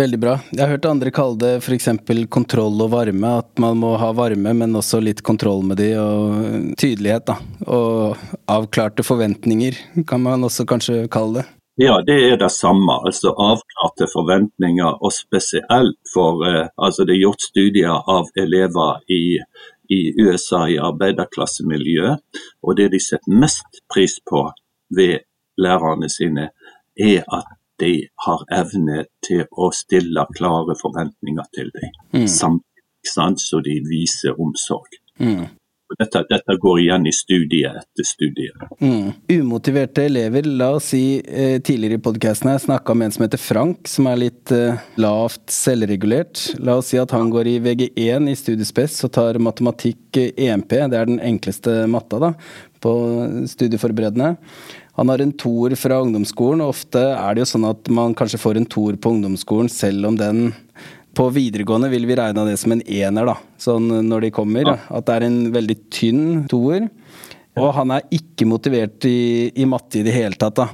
Veldig 0.00 0.18
bra. 0.18 0.38
Jeg 0.54 0.62
har 0.62 0.70
hørt 0.72 0.86
andre 0.88 1.10
kalle 1.12 1.36
det 1.42 1.48
f.eks. 1.60 1.88
kontroll 2.32 2.78
og 2.80 2.92
varme. 2.94 3.32
At 3.42 3.60
man 3.60 3.76
må 3.82 3.92
ha 4.00 4.08
varme, 4.16 4.54
men 4.56 4.78
også 4.78 5.00
litt 5.04 5.20
kontroll 5.26 5.60
med 5.66 5.76
de, 5.82 5.90
og 6.00 6.70
tydelighet. 6.80 7.26
da. 7.28 7.36
Og 7.68 8.16
avklarte 8.48 9.04
forventninger, 9.04 9.76
kan 10.08 10.24
man 10.24 10.48
også 10.48 10.64
kanskje 10.70 11.04
kalle 11.12 11.42
det. 11.42 11.44
Ja, 11.84 11.98
det 12.06 12.16
er 12.30 12.40
det 12.40 12.48
samme. 12.54 12.96
Altså 13.04 13.34
avklarte 13.36 14.08
forventninger, 14.14 14.96
og 15.04 15.12
spesielt 15.12 16.00
for 16.14 16.48
eh, 16.48 16.72
altså 16.80 17.04
Det 17.04 17.18
er 17.18 17.24
gjort 17.26 17.44
studier 17.50 18.10
av 18.16 18.32
elever 18.40 19.04
i, 19.12 19.36
i 19.92 20.00
USA 20.24 20.64
i 20.68 20.80
arbeiderklassemiljø, 20.80 22.16
og 22.64 22.76
det 22.80 22.90
de 22.96 23.04
setter 23.04 23.36
mest 23.44 23.84
pris 23.92 24.16
på 24.24 24.48
ved 24.96 25.26
lærerne 25.60 26.08
sine, 26.08 26.50
er 26.96 27.24
at 27.28 27.56
de 27.80 27.94
har 28.26 28.44
evne 28.52 29.04
til 29.26 29.46
å 29.50 29.70
stille 29.74 30.26
klare 30.36 30.76
forventninger 30.80 31.48
til 31.56 31.72
dem, 31.76 31.94
mm. 32.16 32.26
samtidig 32.28 32.68
så 33.40 33.62
de 33.64 33.80
viser 33.88 34.36
omsorg. 34.40 35.00
Mm. 35.20 35.48
Dette, 35.98 36.20
dette, 36.30 36.54
går 36.62 36.80
igjen 36.84 37.06
i 37.08 37.12
studie 37.14 37.66
etter 37.66 38.06
studie. 38.06 38.52
Mm. 38.78 39.10
Umotiverte 39.40 40.04
elever, 40.06 40.46
la 40.46 40.68
oss 40.76 40.92
si 40.92 41.18
eh, 41.18 41.56
tidligere 41.66 41.98
i 41.98 42.02
podkasten 42.04 42.52
her 42.52 42.60
snakka 42.62 42.94
om 42.94 43.02
en 43.02 43.14
som 43.14 43.24
heter 43.24 43.42
Frank, 43.42 43.90
som 43.90 44.06
er 44.06 44.20
litt 44.20 44.52
eh, 44.54 44.78
lavt 45.02 45.50
selvregulert. 45.50 46.44
La 46.62 46.76
oss 46.78 46.92
si 46.92 47.00
at 47.00 47.10
han 47.16 47.32
går 47.34 47.50
i 47.50 47.56
VG1 47.64 48.30
i 48.30 48.36
studiespes 48.38 49.00
og 49.08 49.14
tar 49.18 49.40
matematikk 49.42 50.20
EMP, 50.20 50.76
det 50.92 51.00
er 51.00 51.10
den 51.10 51.18
enkleste 51.26 51.82
matta 51.90 52.22
da, 52.22 52.32
på 52.78 52.94
studieforberedende. 53.50 54.36
Han 54.98 55.12
har 55.12 55.22
en 55.22 55.32
toer 55.38 55.76
fra 55.78 56.00
ungdomsskolen, 56.02 56.64
og 56.64 56.74
ofte 56.74 57.02
er 57.12 57.36
det 57.36 57.44
jo 57.44 57.50
sånn 57.52 57.68
at 57.70 57.90
man 57.94 58.16
kanskje 58.18 58.40
får 58.42 58.60
en 58.60 58.68
toer 58.70 58.98
på 59.00 59.14
ungdomsskolen, 59.16 59.70
selv 59.72 60.10
om 60.10 60.18
den 60.18 60.50
på 61.16 61.26
videregående 61.34 61.90
vil 61.90 62.06
vi 62.06 62.16
regne 62.18 62.44
det 62.46 62.56
som 62.60 62.74
en 62.74 62.84
ener, 62.86 63.32
da, 63.32 63.36
sånn 63.58 63.88
når 64.06 64.26
de 64.26 64.34
kommer. 64.34 64.68
Ja. 64.68 64.76
At 64.98 65.08
det 65.08 65.16
er 65.16 65.26
en 65.26 65.40
veldig 65.54 65.76
tynn 65.90 66.22
toer. 66.50 66.86
Og 67.60 67.72
han 67.74 67.90
er 67.96 68.06
ikke 68.14 68.46
motivert 68.46 69.04
i, 69.08 69.50
i 69.58 69.66
matte 69.68 70.00
i 70.00 70.06
det 70.06 70.14
hele 70.14 70.38
tatt, 70.38 70.62
da 70.62 70.68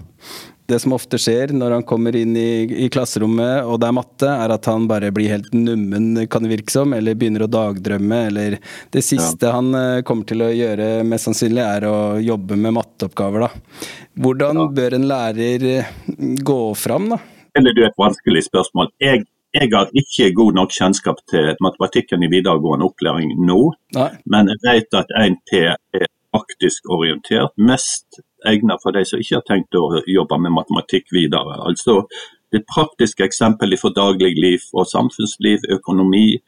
det 0.67 0.79
som 0.83 0.95
ofte 0.97 1.19
skjer 1.21 1.53
når 1.55 1.77
han 1.77 1.85
kommer 1.87 2.17
inn 2.19 2.35
i, 2.39 2.67
i, 2.85 2.89
klasserommet 2.93 3.67
og 3.67 3.79
det 3.83 3.89
er 3.89 3.97
matte, 3.97 4.31
er 4.31 4.55
at 4.55 4.69
han 4.71 4.89
bare 4.91 5.13
blir 5.15 5.31
helt 5.31 5.53
nummen, 5.55 6.09
kan 6.31 6.45
det 6.45 6.53
virke 6.57 6.75
som, 6.75 6.95
eller 6.97 7.19
begynner 7.19 7.47
å 7.47 7.51
dagdrømme, 7.51 8.21
eller 8.31 8.59
Det 8.93 9.03
siste 9.05 9.47
ja. 9.47 9.55
han 9.57 9.71
uh, 9.75 10.03
kommer 10.07 10.27
til 10.29 10.43
å 10.43 10.51
gjøre, 10.51 10.89
mest 11.07 11.31
sannsynlig, 11.31 11.63
er 11.63 11.87
å 11.89 11.97
jobbe 12.23 12.59
med 12.59 12.77
matteoppgaver, 12.79 13.47
da. 13.47 13.87
Hvordan 14.27 14.63
ja. 14.63 14.67
bør 14.81 14.99
en 14.99 15.09
lærer 15.13 15.71
uh, 15.71 15.95
gå 16.51 16.61
fram, 16.79 17.11
da? 17.15 17.23
Det 17.57 17.73
er 17.73 17.87
et 17.89 18.01
vanskelig 18.01 18.43
spørsmål. 18.51 18.91
Jeg, 19.01 19.25
jeg 19.57 19.71
har 19.73 19.93
ikke 19.97 20.33
god 20.37 20.59
nok 20.59 20.75
kjennskap 20.77 21.23
til 21.31 21.55
matematikken 21.65 22.27
i 22.27 22.33
videregående 22.33 22.91
opplæring 22.91 23.33
nå, 23.47 23.61
Nei. 23.97 24.11
men 24.29 24.51
jeg 24.53 24.63
vet 24.67 24.99
at 24.99 25.15
NT 25.17 25.63
er 25.71 26.11
praktisk 26.35 26.91
orientert. 26.93 27.55
Mest 27.57 28.21
egnet 28.49 28.83
for 28.83 28.97
de 28.97 29.05
som 29.09 29.21
ikke 29.23 29.39
har 29.39 29.47
tenkt 29.49 29.79
å 29.79 30.03
jobbe 30.07 30.39
med 30.43 30.55
matematikk 30.57 31.13
videre. 31.15 31.59
Altså 31.69 32.05
det 32.55 32.65
praktiske 32.71 33.25
eksempelet 33.27 33.81
fra 33.81 33.91
dagligliv 33.97 34.69
og 34.75 34.89
samfunnsliv, 34.91 35.67
økonomi, 35.77 36.39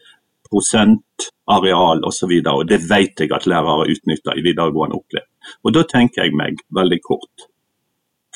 prosent, 0.49 1.29
areal 1.51 2.05
osv. 2.09 2.33
Det 2.69 2.81
vet 2.89 3.21
jeg 3.21 3.33
at 3.35 3.47
lærere 3.51 3.89
utnytter 3.93 4.39
i 4.39 4.45
videregående 4.47 4.99
opplæring. 5.01 5.31
Og 5.65 5.75
Da 5.75 5.83
tenker 5.83 6.25
jeg 6.25 6.37
meg 6.37 6.61
veldig 6.75 7.01
kort. 7.05 7.49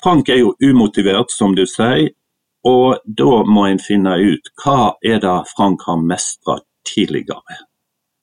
Frank 0.02 0.28
er 0.28 0.42
jo 0.42 0.57
umotivert, 0.62 1.31
som 1.31 1.54
du 1.54 1.66
sier, 1.66 2.11
og 2.64 3.02
da 3.07 3.42
må 3.47 3.66
en 3.66 3.78
finne 3.83 4.16
ut 4.19 4.50
hva 4.62 4.95
er 5.02 5.21
det 5.23 5.37
Frank 5.54 5.83
har 5.87 5.99
mestret 5.99 6.66
tidligere. 6.87 7.62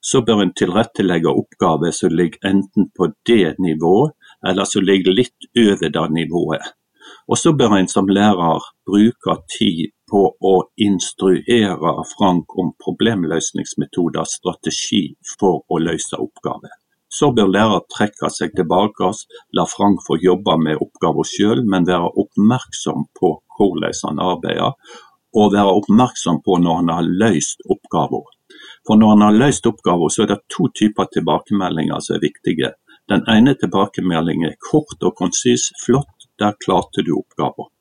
så 0.02 0.22
bør 0.24 0.42
en 0.42 0.54
tilrettelegge 0.56 1.28
oppgaver 1.28 1.92
som 1.92 2.14
ligger 2.16 2.48
enten 2.48 2.86
på 2.96 3.10
det 3.28 3.58
nivået, 3.60 4.14
eller 4.48 4.66
som 4.66 4.86
ligger 4.86 5.16
litt 5.16 5.50
over 5.58 5.90
det 5.90 6.06
nivået. 6.16 6.76
Og 7.30 7.38
så 7.38 7.54
bør 7.54 7.76
en 7.78 7.88
som 7.90 8.10
lærer 8.10 8.66
bruke 8.90 9.36
tid 9.58 9.92
på 10.10 10.22
å 10.52 10.54
instruere 10.82 11.94
Frank 12.16 12.56
om 12.58 12.72
problemløsningsmetoder, 12.84 14.26
strategi 14.26 15.04
for 15.38 15.62
å 15.70 15.82
løse 15.82 16.18
oppgaver. 16.18 16.74
Så 17.10 17.32
bør 17.34 17.50
lærer 17.54 17.86
trekke 17.94 18.30
seg 18.34 18.56
tilbake, 18.58 19.12
la 19.58 19.66
Frank 19.70 20.02
få 20.06 20.18
jobbe 20.22 20.58
med 20.62 20.82
oppgaven 20.82 21.30
selv, 21.30 21.70
men 21.70 21.88
være 21.90 22.12
oppmerksom 22.24 23.08
på 23.20 23.36
hvordan 23.58 24.02
han 24.08 24.26
arbeider, 24.26 24.76
og 25.38 25.54
være 25.54 25.78
oppmerksom 25.82 26.42
på 26.46 26.58
når 26.62 26.82
han 26.82 26.94
har 26.96 27.10
løst 27.24 27.66
oppgaven. 27.70 28.26
For 28.88 28.98
når 28.98 29.16
han 29.16 29.26
har 29.28 29.40
løst 29.44 29.68
oppgaven, 29.70 30.10
så 30.14 30.24
er 30.24 30.32
det 30.34 30.44
to 30.54 30.70
typer 30.74 31.10
tilbakemeldinger 31.14 32.02
som 32.02 32.18
er 32.18 32.26
viktige. 32.26 32.72
Den 33.10 33.24
ene 33.34 33.56
tilbakemeldingen 33.58 34.52
er 34.52 34.60
kort 34.72 35.02
og 35.02 35.16
konsis, 35.18 35.72
flott, 35.84 36.28
der 36.40 36.54
klarte 36.66 37.02
du 37.06 37.16
oppgaven. 37.18 37.72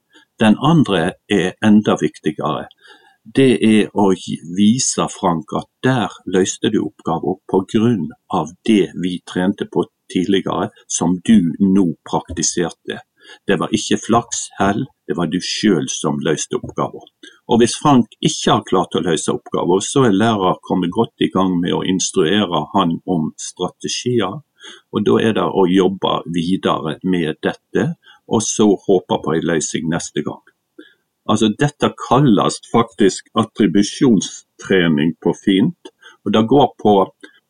Den 0.40 0.56
andre 0.62 1.00
er 1.28 1.52
enda 1.68 1.97
viktigere. 2.00 2.68
Det 3.37 3.50
er 3.61 3.90
å 3.92 4.06
vise 4.56 5.04
Frank 5.12 5.52
at 5.61 5.68
der 5.85 6.14
løste 6.35 6.70
du 6.73 6.78
oppgaven 6.87 7.37
pga. 7.50 8.44
det 8.66 8.92
vi 9.02 9.20
trente 9.26 9.66
på 9.66 9.85
tidligere, 10.12 10.70
som 10.88 11.18
du 11.28 11.52
nå 11.61 11.87
praktiserte. 12.08 13.02
Det 13.47 13.58
var 13.61 13.68
ikke 13.76 14.00
flaks, 14.06 14.49
hell, 14.58 14.87
det 15.06 15.16
var 15.16 15.28
du 15.28 15.38
sjøl 15.44 15.88
som 15.92 16.20
løste 16.25 16.56
oppgaven. 16.56 17.04
Og 17.49 17.61
Hvis 17.61 17.76
Frank 17.82 18.16
ikke 18.20 18.52
har 18.52 18.64
klart 18.70 18.97
å 18.97 19.04
løse 19.04 19.35
oppgaven, 19.35 19.85
så 19.85 20.06
er 20.08 20.16
lærer 20.16 20.62
kommet 20.68 20.92
godt 20.92 21.20
i 21.20 21.28
gang 21.28 21.58
med 21.61 21.75
å 21.76 21.85
instruere 21.85 22.64
han 22.75 23.00
om 23.04 23.32
strategier. 23.37 24.40
Og 24.92 25.04
Da 25.06 25.18
er 25.22 25.32
det 25.37 25.46
å 25.46 25.66
jobbe 25.66 26.22
videre 26.34 26.98
med 27.02 27.37
dette 27.42 27.94
og 28.28 28.42
så 28.42 28.68
håpe 28.87 29.20
på 29.25 29.34
en 29.34 29.48
løsning 29.50 29.88
neste 29.88 30.22
gang. 30.22 30.42
Altså, 31.28 31.50
dette 31.60 31.90
kalles 32.08 32.60
faktisk 32.72 33.28
attribusjonstrening 33.37 35.16
på 35.22 35.34
fint. 35.44 35.92
og 36.25 36.32
Det 36.32 36.46
går 36.48 36.68
på 36.82 36.94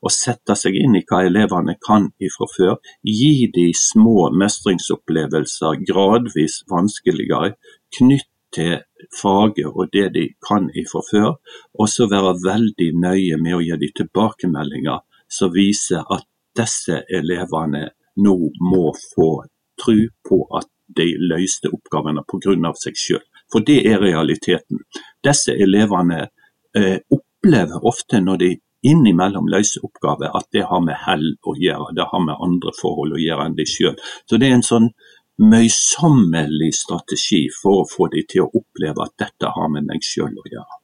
å 0.01 0.11
sette 0.15 0.55
seg 0.59 0.77
inn 0.79 0.97
i 0.99 1.05
hva 1.07 1.25
elevene 1.27 1.75
kan 1.87 2.11
ifra 2.23 2.47
før. 2.57 2.75
Gi 3.03 3.51
de 3.55 3.69
små 3.75 4.31
mestringsopplevelser 4.43 5.83
gradvis 5.91 6.63
vanskeligere. 6.71 7.55
Knytt 7.99 8.31
til 8.55 8.79
faget 9.21 9.69
og 9.69 9.91
det 9.93 10.09
de 10.15 10.25
kan 10.49 10.71
ifra 10.75 11.03
før. 11.11 11.31
Og 11.79 11.91
så 11.93 12.09
være 12.11 12.39
veldig 12.45 12.91
nøye 13.03 13.39
med 13.43 13.59
å 13.59 13.63
gi 13.65 13.79
de 13.83 13.93
tilbakemeldinger 14.03 15.05
som 15.39 15.53
viser 15.55 16.07
at 16.15 16.27
disse 16.59 17.03
elevene 17.09 17.87
nå 18.19 18.35
må 18.73 18.91
få 19.15 19.31
tro 19.79 19.99
på 20.29 20.41
at 20.59 20.69
de 20.99 21.13
løste 21.31 21.71
oppgavene 21.71 22.25
pga. 22.27 22.73
seg 22.75 22.97
selv. 22.97 23.27
For 23.53 23.65
det 23.65 23.87
er 23.87 24.01
realiteten. 24.01 24.83
Disse 25.25 25.53
elevene 25.53 26.29
eh, 26.77 26.99
opplever 27.11 27.85
ofte 27.87 28.21
når 28.21 28.37
de 28.43 28.51
innimellom 28.83 29.49
løser 29.51 29.85
oppgaver, 29.85 30.31
at 30.37 30.47
det 30.53 30.67
har 30.71 30.83
med 30.85 30.99
hell 31.07 31.27
å 31.43 31.55
gjøre, 31.59 31.95
det 31.97 32.07
har 32.11 32.25
med 32.25 32.43
andre 32.45 32.73
forhold 32.81 33.17
å 33.17 33.23
gjøre 33.23 33.49
enn 33.49 33.57
de 33.59 33.67
selv. 33.67 34.03
Så 34.29 34.39
det 34.39 34.51
er 34.51 34.59
en 34.59 34.67
sånn 34.67 34.91
møysommelig 35.39 36.73
strategi 36.75 37.45
for 37.55 37.83
å 37.83 37.89
få 37.89 38.09
de 38.15 38.25
til 38.27 38.45
å 38.45 38.51
oppleve 38.51 39.05
at 39.05 39.15
dette 39.23 39.51
har 39.55 39.71
med 39.73 39.87
meg 39.87 40.05
selv 40.07 40.41
å 40.43 40.47
gjøre. 40.51 40.79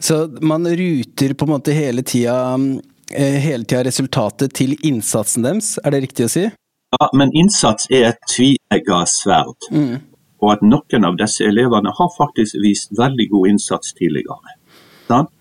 Så 0.00 0.16
man 0.46 0.66
ruter 0.66 1.34
på 1.34 1.46
en 1.46 1.52
måte 1.52 1.74
hele 1.76 2.02
tida, 2.06 2.56
hele 3.14 3.64
tida 3.64 3.84
resultatet 3.86 4.54
til 4.54 4.76
innsatsen 4.86 5.46
deres, 5.46 5.74
er 5.84 5.94
det 5.94 6.04
riktig 6.06 6.28
å 6.28 6.32
si? 6.32 6.46
Ja, 6.98 7.10
men 7.14 7.30
innsats 7.36 7.86
er 7.90 8.08
et 8.10 8.24
tviegga 8.30 9.04
sverd. 9.06 9.68
Mm. 9.70 10.00
Og 10.40 10.54
at 10.54 10.64
noen 10.64 11.04
av 11.06 11.18
disse 11.20 11.44
elevene 11.46 11.92
har 11.94 12.10
faktisk 12.16 12.56
vist 12.62 12.94
veldig 12.98 13.28
god 13.30 13.52
innsats 13.52 13.94
tidligere. 13.98 14.56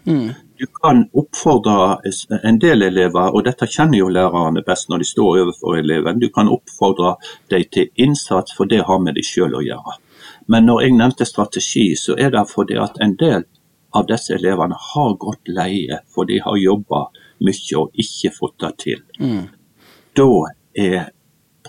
Mm. 0.06 0.34
Du 0.60 0.66
kan 0.82 1.06
oppfordre 1.14 2.00
en 2.44 2.60
del 2.60 2.84
elever, 2.84 3.30
og 3.32 3.46
dette 3.46 3.68
kjenner 3.70 4.02
jo 4.02 4.10
lærerne 4.12 4.64
best 4.66 4.90
når 4.90 5.04
de 5.04 5.08
står 5.08 5.44
overfor 5.44 5.78
eleven, 5.80 6.20
du 6.20 6.28
kan 6.34 6.50
oppfordre 6.52 7.16
dem 7.54 7.64
til 7.72 7.88
innsats, 7.96 8.56
for 8.58 8.66
det 8.66 8.82
har 8.90 9.00
med 9.00 9.16
de 9.16 9.24
sjøl 9.24 9.56
å 9.56 9.64
gjøre. 9.64 9.96
Men 10.52 10.66
når 10.66 10.82
jeg 10.84 10.98
nevnte 10.98 11.30
strategi, 11.30 11.94
så 11.96 12.18
er 12.18 12.34
det 12.34 12.44
fordi 12.50 12.78
at 12.82 12.98
en 13.00 13.16
del 13.20 13.46
av 13.96 14.10
disse 14.10 14.36
elevene 14.36 14.76
har 14.92 15.16
gått 15.22 15.48
leie, 15.48 16.02
for 16.14 16.28
de 16.30 16.42
har 16.44 16.58
jobba 16.60 17.08
mye 17.46 17.80
og 17.80 18.04
ikke 18.04 18.34
fått 18.36 18.60
det 18.64 18.74
til. 18.86 19.02
Mm. 19.20 19.48
Da 20.18 20.30
er 20.80 21.10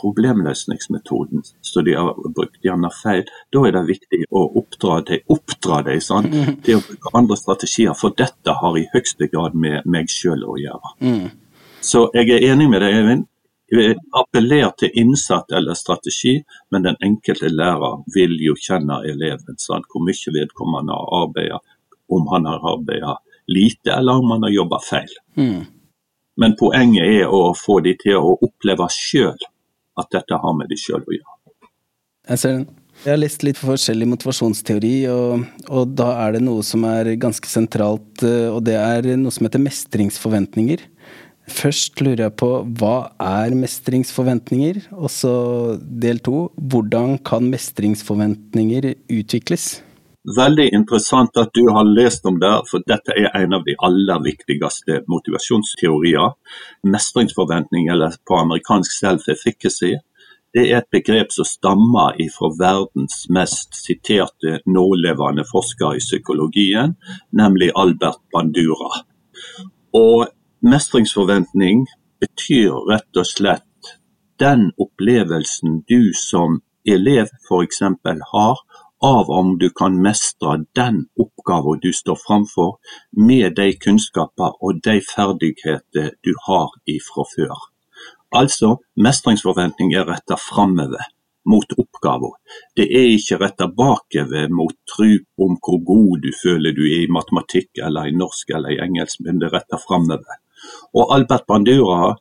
problemløsningsmetoden 0.01 1.43
som 1.61 1.85
de 1.85 1.95
har 1.95 2.15
brukt, 2.35 2.61
gjerne 2.65 2.91
feil, 3.03 3.25
da 3.53 3.65
er 3.67 3.77
det 3.77 3.83
viktig 3.89 4.23
å 4.31 4.45
oppdra 4.61 5.01
dem, 5.09 5.25
oppdra 5.35 5.83
dem 5.87 6.01
sånn, 6.05 6.31
til 6.65 6.79
å 6.79 6.85
bruke 6.87 7.13
andre 7.21 7.39
strategier. 7.39 7.97
For 7.99 8.15
dette 8.17 8.57
har 8.63 8.79
i 8.79 8.87
høyeste 8.95 9.29
grad 9.33 9.57
med 9.59 9.89
meg 9.91 10.13
sjøl 10.13 10.47
å 10.47 10.57
gjøre. 10.61 10.95
Mm. 11.05 11.27
Så 11.85 12.09
jeg 12.17 12.33
er 12.37 12.49
enig 12.53 12.71
med 12.73 12.85
deg, 12.85 12.97
Eivind. 13.01 13.27
Appeller 14.19 14.73
til 14.81 14.97
innsatt 14.99 15.53
eller 15.55 15.77
strategi, 15.79 16.41
men 16.75 16.83
den 16.89 16.97
enkelte 17.07 17.53
lærer 17.53 18.01
vil 18.15 18.35
jo 18.43 18.57
kjenne 18.59 18.99
eleven. 19.07 19.59
sånn, 19.63 19.85
Hvor 19.87 20.03
mye 20.03 20.33
vedkommende 20.35 20.97
har 20.97 21.13
arbeidet, 21.23 21.61
om 22.11 22.27
han 22.33 22.47
har 22.51 22.59
arbeidet 22.73 23.19
lite 23.51 23.93
eller 23.95 24.21
om 24.21 24.29
man 24.31 24.47
har 24.47 24.55
jobba 24.55 24.81
feil. 24.87 25.15
Mm. 25.39 25.65
Men 26.41 26.57
poenget 26.59 27.07
er 27.21 27.33
å 27.35 27.51
få 27.59 27.81
de 27.85 27.97
til 28.01 28.21
å 28.21 28.37
oppleve 28.39 28.87
sjøl 28.95 29.49
at 30.01 30.13
dette 30.15 30.39
har 30.43 30.55
med 30.57 30.71
de 30.71 30.79
sjøl 30.81 31.03
å 31.03 31.17
gjøre. 31.17 31.37
Jeg 32.31 32.43
ser 32.43 32.57
den. 32.61 32.69
Jeg 33.01 33.15
har 33.15 33.21
lest 33.23 33.45
litt 33.47 33.57
forskjellig 33.57 34.07
motivasjonsteori, 34.11 34.95
og, 35.09 35.45
og, 35.73 35.93
da 35.97 36.11
er 36.27 36.35
det 36.37 36.43
noe 36.45 36.61
som 36.67 36.83
er 36.85 37.15
ganske 37.21 37.49
sentralt, 37.49 38.21
eh, 38.21 38.51
og 38.53 38.61
det 38.67 38.75
er 38.77 39.09
noe 39.17 39.33
som 39.33 39.47
heter 39.47 39.63
mestringsforventninger. 39.65 40.83
Først 41.51 42.03
lurer 42.05 42.27
jeg 42.27 42.35
på 42.43 42.51
hva 42.79 43.11
er 43.25 43.57
mestringsforventninger, 43.57 44.83
og 44.93 45.09
så 45.15 45.33
del 45.81 46.21
to, 46.27 46.51
hvordan 46.61 47.17
kan 47.25 47.49
mestringsforventninger 47.49 48.93
utvikles? 49.17 49.79
Veldig 50.21 50.67
interessant 50.77 51.39
at 51.41 51.55
du 51.57 51.71
har 51.73 51.87
lest 51.89 52.27
om 52.29 52.37
det, 52.41 52.53
for 52.69 52.85
dette 52.87 53.15
er 53.17 53.31
en 53.39 53.55
av 53.57 53.65
de 53.65 53.73
aller 53.81 54.21
viktigste 54.27 55.01
motivasjonsteorier. 55.09 56.35
Mestringsforventning, 56.85 57.89
eller 57.89 58.19
på 58.29 58.37
amerikansk 58.37 58.93
self-efficacy, 58.99 59.95
det 60.53 60.67
er 60.67 60.81
et 60.81 60.91
begrep 60.93 61.33
som 61.33 61.47
stammer 61.47 62.19
fra 62.35 62.51
verdens 62.59 63.23
mest 63.33 63.77
siterte 63.79 64.59
nålevende 64.67 65.47
forsker 65.49 65.97
i 65.97 66.05
psykologien, 66.05 66.97
nemlig 67.33 67.71
Albert 67.79 68.21
Bandura. 68.35 69.05
Og 69.95 70.27
mestringsforventning 70.61 71.87
betyr 72.21 72.77
rett 72.91 73.17
og 73.17 73.31
slett 73.31 73.95
den 74.43 74.69
opplevelsen 74.77 75.81
du 75.89 76.13
som 76.17 76.61
elev 76.85 77.31
f.eks. 77.47 77.81
har 78.33 78.61
av 79.01 79.31
om 79.31 79.59
du 79.59 79.71
kan 79.71 80.03
mestre 80.03 80.57
den 80.77 81.07
oppgaven 81.19 81.81
du 81.83 81.93
står 81.93 82.19
framfor, 82.27 82.77
med 83.17 83.55
de 83.57 83.73
kunnskaper 83.85 84.59
og 84.61 84.83
de 84.85 85.01
ferdigheter 85.05 86.13
du 86.25 86.35
har 86.47 86.75
ifra 86.87 87.25
før. 87.37 87.57
Altså, 88.37 88.77
mestringsforventning 88.95 89.95
er 89.97 90.07
retta 90.07 90.37
framover, 90.39 91.09
mot 91.51 91.73
oppgaven. 91.83 92.37
Det 92.77 92.87
er 92.87 93.09
ikke 93.17 93.41
retta 93.41 93.67
bakover 93.67 94.53
mot 94.53 94.77
tru 94.95 95.17
om 95.41 95.57
hvor 95.57 95.81
god 95.93 96.27
du 96.27 96.31
føler 96.43 96.77
du 96.77 96.85
er 96.85 97.07
i 97.07 97.13
matematikk 97.13 97.81
eller 97.87 98.07
i 98.11 98.17
norsk 98.17 98.53
eller 98.55 98.77
i 98.77 98.83
engelsk, 98.85 99.25
men 99.25 99.41
det 99.41 99.49
er 99.49 99.57
retta 99.59 99.81
framover. 99.81 100.43
Og 100.95 101.15
Albert 101.17 101.49
Bandura 101.49 102.15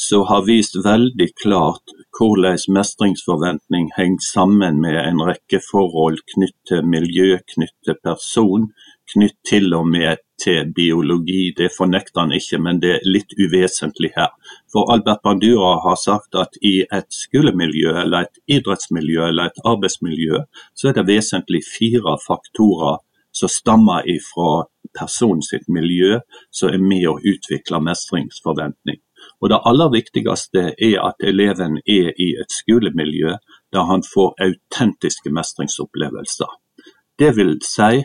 som 0.00 0.22
har 0.30 0.46
vist 0.46 0.76
veldig 0.84 1.28
klart 1.42 1.92
hvordan 2.16 2.62
mestringsforventning 2.76 3.90
henger 3.96 4.24
sammen 4.24 4.80
med 4.80 4.96
en 5.00 5.20
rekke 5.28 5.60
forhold 5.66 6.22
knyttet 6.32 6.70
til 6.70 6.86
miljø, 6.94 7.36
knyttet 7.52 7.84
til 7.84 7.98
person, 8.08 8.64
knyttet 9.12 9.50
til 9.50 9.74
og 9.76 9.84
med 9.88 10.22
til 10.40 10.72
biologi. 10.76 11.52
Det 11.56 11.68
fornekter 11.76 12.24
han 12.24 12.32
ikke, 12.32 12.62
men 12.64 12.80
det 12.80 12.94
er 12.94 13.10
litt 13.16 13.36
uvesentlig 13.36 14.12
her. 14.16 14.32
For 14.72 14.88
Albert 14.94 15.20
Bandura 15.24 15.74
har 15.84 16.00
sagt 16.00 16.38
at 16.44 16.56
i 16.64 16.80
et 16.88 17.10
skolemiljø, 17.12 17.92
eller 18.04 18.24
et 18.24 18.56
idrettsmiljø 18.56 19.28
eller 19.28 19.50
et 19.50 19.62
arbeidsmiljø, 19.64 20.40
så 20.74 20.88
er 20.88 20.96
det 20.96 21.08
vesentlig 21.12 21.60
fire 21.68 22.16
faktorer 22.24 23.02
som 23.36 23.52
stammer 23.52 24.08
ifra 24.08 24.64
personens 24.98 25.52
miljø, 25.68 26.18
som 26.50 26.72
er 26.72 26.82
med 26.82 27.06
å 27.12 27.18
utvikle 27.20 27.84
mestringsforventning. 27.84 29.02
Og 29.40 29.48
Det 29.50 29.60
aller 29.64 29.90
viktigste 29.92 30.62
er 30.76 30.96
at 31.08 31.14
eleven 31.24 31.78
er 31.88 32.12
i 32.12 32.28
et 32.40 32.52
skolemiljø 32.52 33.36
der 33.72 33.84
han 33.88 34.02
får 34.14 34.34
autentiske 34.46 35.30
mestringsopplevelser. 35.32 36.50
Det 37.18 37.36
vil 37.36 37.58
si 37.64 38.02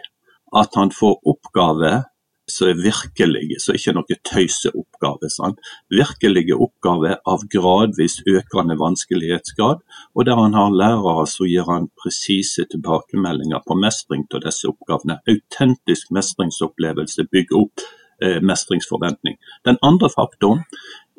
at 0.56 0.70
han 0.76 0.92
får 0.92 1.16
oppgaver 1.28 2.04
som 2.48 2.70
er 2.70 2.82
virkelige, 2.82 3.58
så 3.60 3.74
ikke 3.74 3.94
noe 3.98 4.18
tøyseoppgave. 4.30 5.30
Sant? 5.34 5.62
Virkelige 5.90 6.58
oppgaver 6.62 7.18
av 7.26 7.46
gradvis 7.52 8.20
økende 8.30 8.78
vanskelighetsgrad, 8.78 9.82
og 10.16 10.28
der 10.28 10.38
han 10.40 10.58
har 10.58 10.78
lærere 10.82 11.26
som 11.32 11.50
gir 11.50 11.66
han 11.70 11.90
presise 12.02 12.68
tilbakemeldinger 12.72 13.66
på 13.66 13.78
mestring 13.82 14.28
av 14.30 14.46
disse 14.46 14.70
oppgavene. 14.70 15.20
Autentisk 15.26 16.14
mestringsopplevelse 16.14 17.26
bygger 17.32 17.64
opp 17.66 17.88
mestringsforventning. 18.22 19.38
Den 19.66 19.78
andre 19.82 20.10
faktoren 20.10 20.64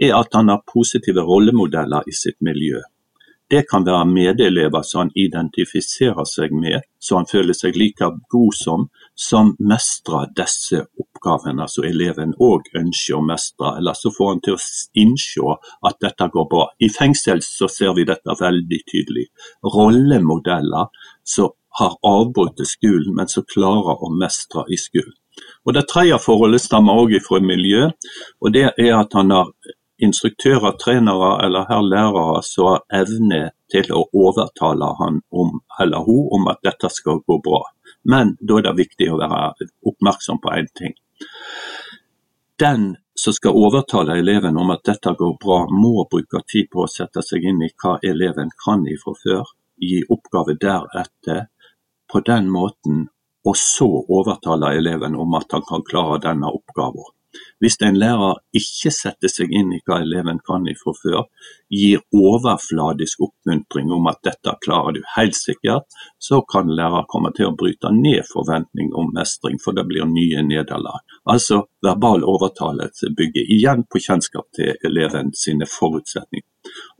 er 0.01 0.17
at 0.19 0.35
han 0.35 0.49
har 0.53 0.65
positive 0.73 1.25
rollemodeller 1.25 2.09
i 2.09 2.15
sitt 2.15 2.41
miljø. 2.41 2.83
Det 3.51 3.63
kan 3.71 3.85
være 3.87 4.07
medelever 4.11 4.83
som 4.83 5.05
han 5.05 5.11
identifiserer 5.15 6.27
seg 6.27 6.51
med, 6.51 6.83
så 6.99 7.21
han 7.21 7.29
føler 7.31 7.55
seg 7.55 7.77
like 7.79 8.09
god 8.33 8.57
som, 8.59 8.89
som 9.15 9.53
mestrer 9.63 10.33
disse 10.35 10.81
oppgavene 10.99 11.69
som 11.71 11.87
eleven 11.87 12.33
òg 12.43 12.67
ønsker 12.75 13.21
å 13.21 13.23
mestre. 13.23 13.77
Eller 13.79 13.95
så 13.95 14.11
får 14.17 14.33
han 14.33 14.43
til 14.43 14.57
å 14.57 14.65
innse 14.99 15.55
at 15.87 16.01
dette 16.03 16.29
går 16.35 16.49
bra. 16.51 16.65
I 16.83 16.91
fengsel 16.91 17.45
så 17.47 17.71
ser 17.71 17.95
vi 17.95 18.09
dette 18.11 18.35
veldig 18.41 18.81
tydelig. 18.91 19.29
Rollemodeller 19.77 20.91
som 21.23 21.55
har 21.79 21.95
avbrutt 22.03 22.67
skolen, 22.67 23.15
men 23.15 23.31
som 23.31 23.47
klarer 23.47 24.03
å 24.03 24.11
mestre 24.11 24.67
i 24.73 24.81
skolen. 24.81 25.15
Og 25.67 25.75
Det 25.75 25.89
tredje 25.89 26.19
forholdet 26.23 26.63
stammer 26.63 27.01
også 27.03 27.21
fra 27.29 27.41
miljø, 27.41 27.91
og 28.41 28.53
det 28.53 28.71
er 28.79 28.95
at 28.97 29.13
han 29.15 29.31
har 29.31 29.51
instruktører, 29.99 30.77
trenere 30.81 31.31
eller 31.45 31.67
her 31.69 31.83
lærere 31.83 32.43
som 32.45 32.67
har 32.73 33.03
evne 33.03 33.51
til 33.73 33.89
å 33.93 34.05
overtale 34.13 34.91
han 35.01 35.23
om, 35.31 35.61
eller 35.81 36.05
hun 36.07 36.29
om 36.37 36.51
at 36.53 36.63
dette 36.65 36.91
skal 36.93 37.23
gå 37.27 37.41
bra. 37.45 37.63
Men 38.05 38.37
da 38.41 38.59
er 38.59 38.69
det 38.69 38.77
viktig 38.79 39.11
å 39.11 39.19
være 39.23 39.71
oppmerksom 39.91 40.41
på 40.43 40.53
én 40.55 40.71
ting. 40.79 40.95
Den 42.61 42.95
som 43.17 43.33
skal 43.33 43.57
overtale 43.57 44.19
eleven 44.21 44.57
om 44.61 44.71
at 44.71 44.85
dette 44.85 45.13
går 45.19 45.37
bra, 45.41 45.65
må 45.71 46.07
bruke 46.11 46.43
tid 46.49 46.71
på 46.73 46.85
å 46.85 46.91
sette 46.91 47.25
seg 47.25 47.45
inn 47.45 47.63
i 47.65 47.73
hva 47.83 47.97
eleven 48.05 48.53
kan 48.65 48.85
ifra 48.89 49.17
før, 49.23 49.53
gi 49.81 50.03
oppgave 50.13 50.57
deretter, 50.61 51.47
på 52.07 52.21
den 52.23 52.49
måten, 52.53 53.09
og 53.47 53.57
så 53.61 53.89
overtale 54.19 54.75
eleven 54.79 55.17
om 55.17 55.37
at 55.39 55.53
han 55.55 55.65
kan 55.69 55.85
klare 55.87 56.23
denne 56.29 56.51
oppgaven. 56.51 57.13
Hvis 57.61 57.77
en 57.85 57.97
lærer 58.01 58.39
ikke 58.57 58.91
setter 58.93 59.31
seg 59.33 59.53
inn 59.53 59.73
i 59.77 59.81
hva 59.87 59.99
eleven 60.05 60.39
kan 60.47 60.65
fra 60.81 60.93
før, 60.97 61.23
gir 61.73 62.03
overfladisk 62.17 63.23
oppmuntring 63.27 63.93
om 63.93 64.09
at 64.11 64.21
dette 64.29 64.55
klarer 64.65 64.97
du 64.97 65.01
helt 65.17 65.37
sikkert, 65.37 65.87
så 66.19 66.43
kan 66.53 66.73
lærer 66.79 67.09
komme 67.13 67.33
til 67.37 67.51
å 67.51 67.57
bryte 67.57 67.93
ned 67.93 68.25
forventning 68.29 68.93
om 68.97 69.13
mestring, 69.17 69.61
for 69.63 69.77
det 69.77 69.87
blir 69.89 70.09
nye 70.11 70.45
nederlag. 70.49 71.01
Altså 71.29 71.63
verbal 71.85 72.25
overtalelse 72.25 73.13
bygger 73.17 73.49
igjen 73.57 73.87
på 73.89 74.05
kjennskap 74.05 74.49
til 74.57 74.77
eleven 74.85 75.33
sine 75.37 75.69
forutsetninger. 75.71 76.49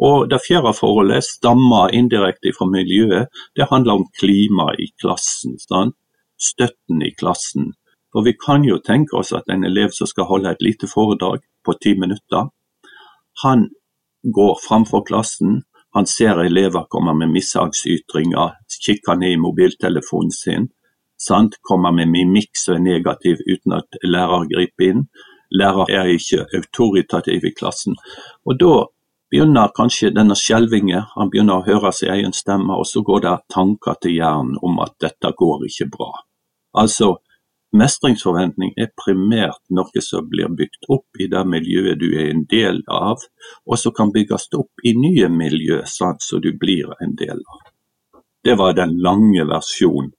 Og 0.07 0.29
Det 0.31 0.39
fjerde 0.45 0.73
forholdet 0.79 1.25
stammer 1.27 1.93
indirekte 1.95 2.53
fra 2.55 2.69
miljøet. 2.71 3.33
Det 3.57 3.67
handler 3.71 3.99
om 3.99 4.11
klima 4.21 4.73
i 4.79 4.93
klassen. 5.01 5.59
Sant? 5.59 5.97
Støtten 6.37 7.03
i 7.03 7.15
klassen 7.17 7.73
for 8.17 8.25
vi 8.25 8.33
kan 8.33 8.63
jo 8.65 8.79
tenke 8.81 9.19
oss 9.19 9.35
at 9.37 9.51
en 9.53 9.65
elev 9.69 9.91
som 9.93 10.09
skal 10.09 10.25
holde 10.25 10.49
et 10.49 10.63
lite 10.65 10.89
foredrag 10.89 11.43
på 11.69 11.75
ti 11.85 11.91
minutter, 12.01 12.47
han 13.43 13.67
går 14.39 14.55
framfor 14.69 15.03
klassen, 15.05 15.59
han 15.93 16.09
ser 16.09 16.41
elever 16.41 16.87
komme 16.89 17.13
med 17.13 17.29
mishagsytringer, 17.35 18.55
kikker 18.87 19.21
ned 19.21 19.35
i 19.35 19.43
mobiltelefonen 19.43 20.33
sin, 20.33 20.71
sant? 21.21 21.59
kommer 21.61 21.93
med 21.93 22.09
mimikk 22.15 22.57
som 22.57 22.79
er 22.79 22.87
negativ 22.87 23.45
uten 23.45 23.77
at 23.77 24.01
lærer 24.01 24.49
griper 24.49 24.89
inn. 24.89 25.05
Lærer 25.53 25.93
er 25.99 26.09
ikke 26.17 26.47
autoritativ 26.57 27.45
i 27.45 27.53
klassen. 27.53 28.01
Og 28.49 28.57
da 28.61 28.73
begynner 29.31 29.73
kanskje 29.77 30.13
denne 30.15 30.37
skjelvingen, 30.39 31.09
han 31.15 31.31
begynner 31.31 31.61
å 31.61 31.67
høre 31.67 31.93
sin 31.93 32.13
egen 32.15 32.35
stemme, 32.37 32.77
og 32.77 32.87
så 32.87 33.03
går 33.07 33.25
det 33.27 33.37
tanker 33.53 33.99
til 34.03 34.17
hjernen 34.19 34.59
om 34.63 34.81
at 34.85 34.97
dette 35.03 35.33
går 35.39 35.67
ikke 35.71 35.91
bra. 35.97 36.13
Altså, 36.77 37.17
Mestringsforventning 37.77 38.71
er 38.79 38.93
primært 38.97 39.59
noe 39.75 40.03
som 40.05 40.29
blir 40.31 40.49
bygd 40.59 40.87
opp 40.95 41.19
i 41.21 41.27
det 41.29 41.43
miljøet 41.51 41.99
du 42.01 42.07
er 42.15 42.31
en 42.31 42.45
del 42.49 42.79
av, 42.89 43.25
og 43.67 43.81
som 43.81 43.93
kan 43.97 44.13
bygges 44.15 44.47
opp 44.57 44.87
i 44.87 44.95
nye 44.97 45.29
miljø, 45.29 45.83
sånn 45.85 46.21
som 46.23 46.41
du 46.45 46.53
blir 46.57 46.95
en 47.03 47.17
del 47.19 47.43
av. 47.43 47.67
Det 48.47 48.55
var 48.57 48.79
den 48.79 48.95
lange 49.03 49.45
versjonen. 49.51 50.15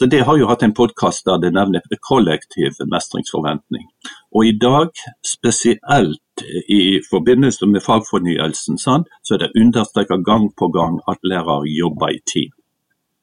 Så 0.00 0.06
Det 0.06 0.20
har 0.24 0.36
jo 0.38 0.46
hatt 0.46 0.62
en 0.62 0.74
podkast 0.74 1.24
der 1.26 1.38
det 1.42 1.52
nevner 1.52 1.82
kollektiv 2.08 2.76
mestringsforventning. 2.86 3.88
Og 4.34 4.46
i 4.46 4.52
dag, 4.54 4.90
spesielt 5.26 6.22
i 6.68 7.00
forbindelse 7.10 7.66
med 7.66 7.84
fagfornyelsen, 7.86 8.78
sant? 8.78 9.06
så 9.24 9.34
er 9.34 9.38
det 9.42 9.56
understreket 9.62 10.24
gang 10.24 10.48
på 10.58 10.68
gang 10.78 11.00
at 11.10 11.18
lærere 11.22 11.68
jobber 11.80 12.14
i 12.14 12.20
team. 12.32 12.52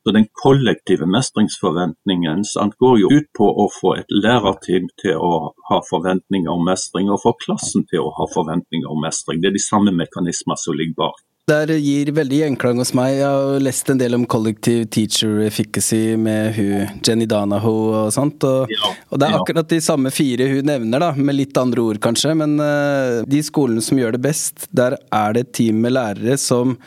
Så 0.03 0.11
Den 0.11 0.27
kollektive 0.43 1.05
mestringsforventningen 1.09 2.45
sant, 2.45 2.75
går 2.77 2.99
jo 3.01 3.07
ut 3.17 3.29
på 3.37 3.45
å 3.63 3.65
få 3.81 3.95
et 3.99 4.11
lærerteam 4.25 4.85
til 5.01 5.17
å 5.17 5.31
ha 5.69 5.79
forventninger 5.89 6.51
om 6.51 6.61
mestring, 6.69 7.09
og 7.09 7.23
få 7.23 7.33
klassen 7.45 7.87
til 7.89 8.05
å 8.05 8.11
ha 8.17 8.27
forventninger 8.33 8.85
om 8.85 9.01
mestring. 9.01 9.41
Det 9.41 9.49
er 9.49 9.57
de 9.57 9.69
samme 9.71 9.95
mekanismer 10.03 10.61
som 10.61 10.77
ligger 10.77 10.99
bak. 10.99 11.23
Der 11.45 11.69
gir 11.77 12.09
veldig 12.09 12.39
gjenklang 12.39 12.79
hos 12.81 12.89
meg. 12.97 13.19
Jeg 13.19 13.25
har 13.29 13.59
lest 13.61 13.89
en 13.93 13.99
del 14.01 14.15
om 14.17 14.23
kollektiv 14.25 14.87
teacher 14.89 15.43
efficacy 15.45 16.15
med 16.17 16.55
hun 16.55 17.03
Jenny 17.05 17.27
Danahoe 17.29 17.99
og 17.99 18.13
sånt. 18.15 18.41
Og, 18.49 18.71
ja, 18.73 18.89
og 19.13 19.21
det 19.21 19.27
er 19.27 19.37
akkurat 19.37 19.69
de 19.69 19.77
samme 19.85 20.09
fire 20.09 20.47
hun 20.49 20.65
nevner, 20.65 21.03
da, 21.03 21.11
med 21.13 21.37
litt 21.37 21.59
andre 21.61 21.83
ord 21.83 21.99
kanskje. 22.01 22.33
Men 22.41 22.57
uh, 22.57 23.21
de 23.29 23.43
skolene 23.45 23.85
som 23.85 24.01
gjør 24.01 24.17
det 24.17 24.23
best, 24.25 24.65
der 24.73 24.97
er 25.13 25.37
det 25.37 25.45
et 25.45 25.53
team 25.59 25.85
med 25.85 25.93
lærere 25.93 26.39
som 26.41 26.79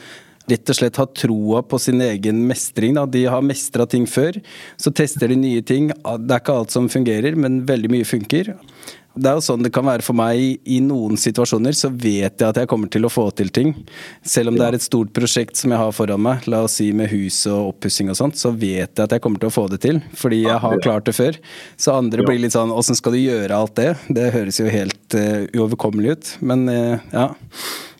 rett 0.50 0.74
og 0.74 0.80
slett 0.80 0.98
har 0.98 1.12
troa 1.14 1.62
på 1.62 1.78
sin 1.78 2.02
egen 2.02 2.42
mestring. 2.50 2.98
Da. 2.98 3.06
De 3.06 3.28
har 3.30 3.46
mestra 3.46 3.86
ting 3.86 4.10
før, 4.10 4.40
så 4.74 4.90
tester 4.90 5.30
de 5.30 5.38
nye 5.38 5.62
ting. 5.62 5.92
Det 5.94 6.34
er 6.34 6.42
ikke 6.42 6.58
alt 6.64 6.74
som 6.74 6.90
fungerer, 6.90 7.38
men 7.38 7.62
veldig 7.68 7.94
mye 7.94 8.10
funker. 8.10 8.56
Det 9.18 9.30
er 9.30 9.38
jo 9.38 9.44
sånn 9.44 9.64
det 9.66 9.72
kan 9.74 9.86
være 9.86 10.04
for 10.06 10.16
meg. 10.18 10.60
I 10.68 10.78
noen 10.84 11.18
situasjoner 11.20 11.74
så 11.76 11.90
vet 11.90 12.38
jeg 12.38 12.46
at 12.46 12.60
jeg 12.62 12.70
kommer 12.70 12.90
til 12.92 13.08
å 13.08 13.12
få 13.12 13.28
til 13.36 13.50
ting. 13.54 13.74
Selv 14.22 14.52
om 14.52 14.58
det 14.58 14.66
er 14.68 14.78
et 14.78 14.84
stort 14.84 15.10
prosjekt 15.16 15.58
som 15.58 15.74
jeg 15.74 15.80
har 15.82 15.94
foran 15.96 16.22
meg, 16.22 16.46
la 16.50 16.62
oss 16.66 16.78
si 16.78 16.90
med 16.96 17.10
hus 17.12 17.40
og 17.50 17.74
oppussing 17.74 18.12
og 18.12 18.18
sånt, 18.20 18.38
så 18.38 18.52
vet 18.54 18.92
jeg 18.94 19.04
at 19.04 19.16
jeg 19.16 19.24
kommer 19.24 19.42
til 19.42 19.50
å 19.50 19.54
få 19.54 19.66
det 19.72 19.82
til. 19.84 20.00
Fordi 20.18 20.42
jeg 20.44 20.62
har 20.64 20.84
klart 20.84 21.08
det 21.08 21.16
før. 21.18 21.38
Så 21.80 21.96
andre 21.98 22.26
blir 22.26 22.42
litt 22.42 22.54
sånn 22.54 22.74
åssen 22.74 22.98
skal 22.98 23.16
du 23.16 23.22
gjøre 23.22 23.58
alt 23.58 23.76
det? 23.80 23.92
Det 24.08 24.30
høres 24.34 24.60
jo 24.62 24.70
helt 24.70 25.18
uh, 25.18 25.46
uoverkommelig 25.58 26.16
ut. 26.16 26.34
Men 26.40 26.68
uh, 26.70 26.98
ja. 27.12 27.30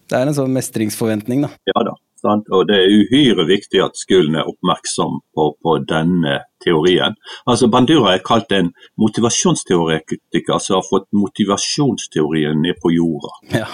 Det 0.08 0.16
er 0.16 0.30
en 0.30 0.36
sånn 0.36 0.54
mestringsforventning, 0.54 1.42
da. 1.44 1.50
Ja 1.68 1.82
da. 1.90 1.98
Sant? 2.18 2.48
Og 2.50 2.66
Det 2.66 2.78
er 2.80 2.90
uhyre 2.90 3.44
viktig 3.46 3.82
at 3.84 3.98
skolen 3.98 4.38
er 4.38 4.48
oppmerksom 4.48 5.20
på, 5.36 5.50
på 5.62 5.74
denne 5.86 6.40
teorien. 6.64 7.16
Altså 7.48 7.68
Bandura 7.70 8.14
er 8.14 8.24
kalt 8.26 8.52
en 8.54 8.70
motivasjonsteoretiker 9.00 10.62
som 10.62 10.78
har 10.78 10.86
fått 10.88 11.08
motivasjonsteorien 11.16 12.58
ned 12.62 12.78
på 12.82 12.92
jorda. 12.96 13.34
Ja, 13.58 13.68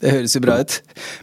det 0.00 0.14
høres 0.14 0.36
jo 0.36 0.42
bra 0.44 0.60
ut. 0.62 0.78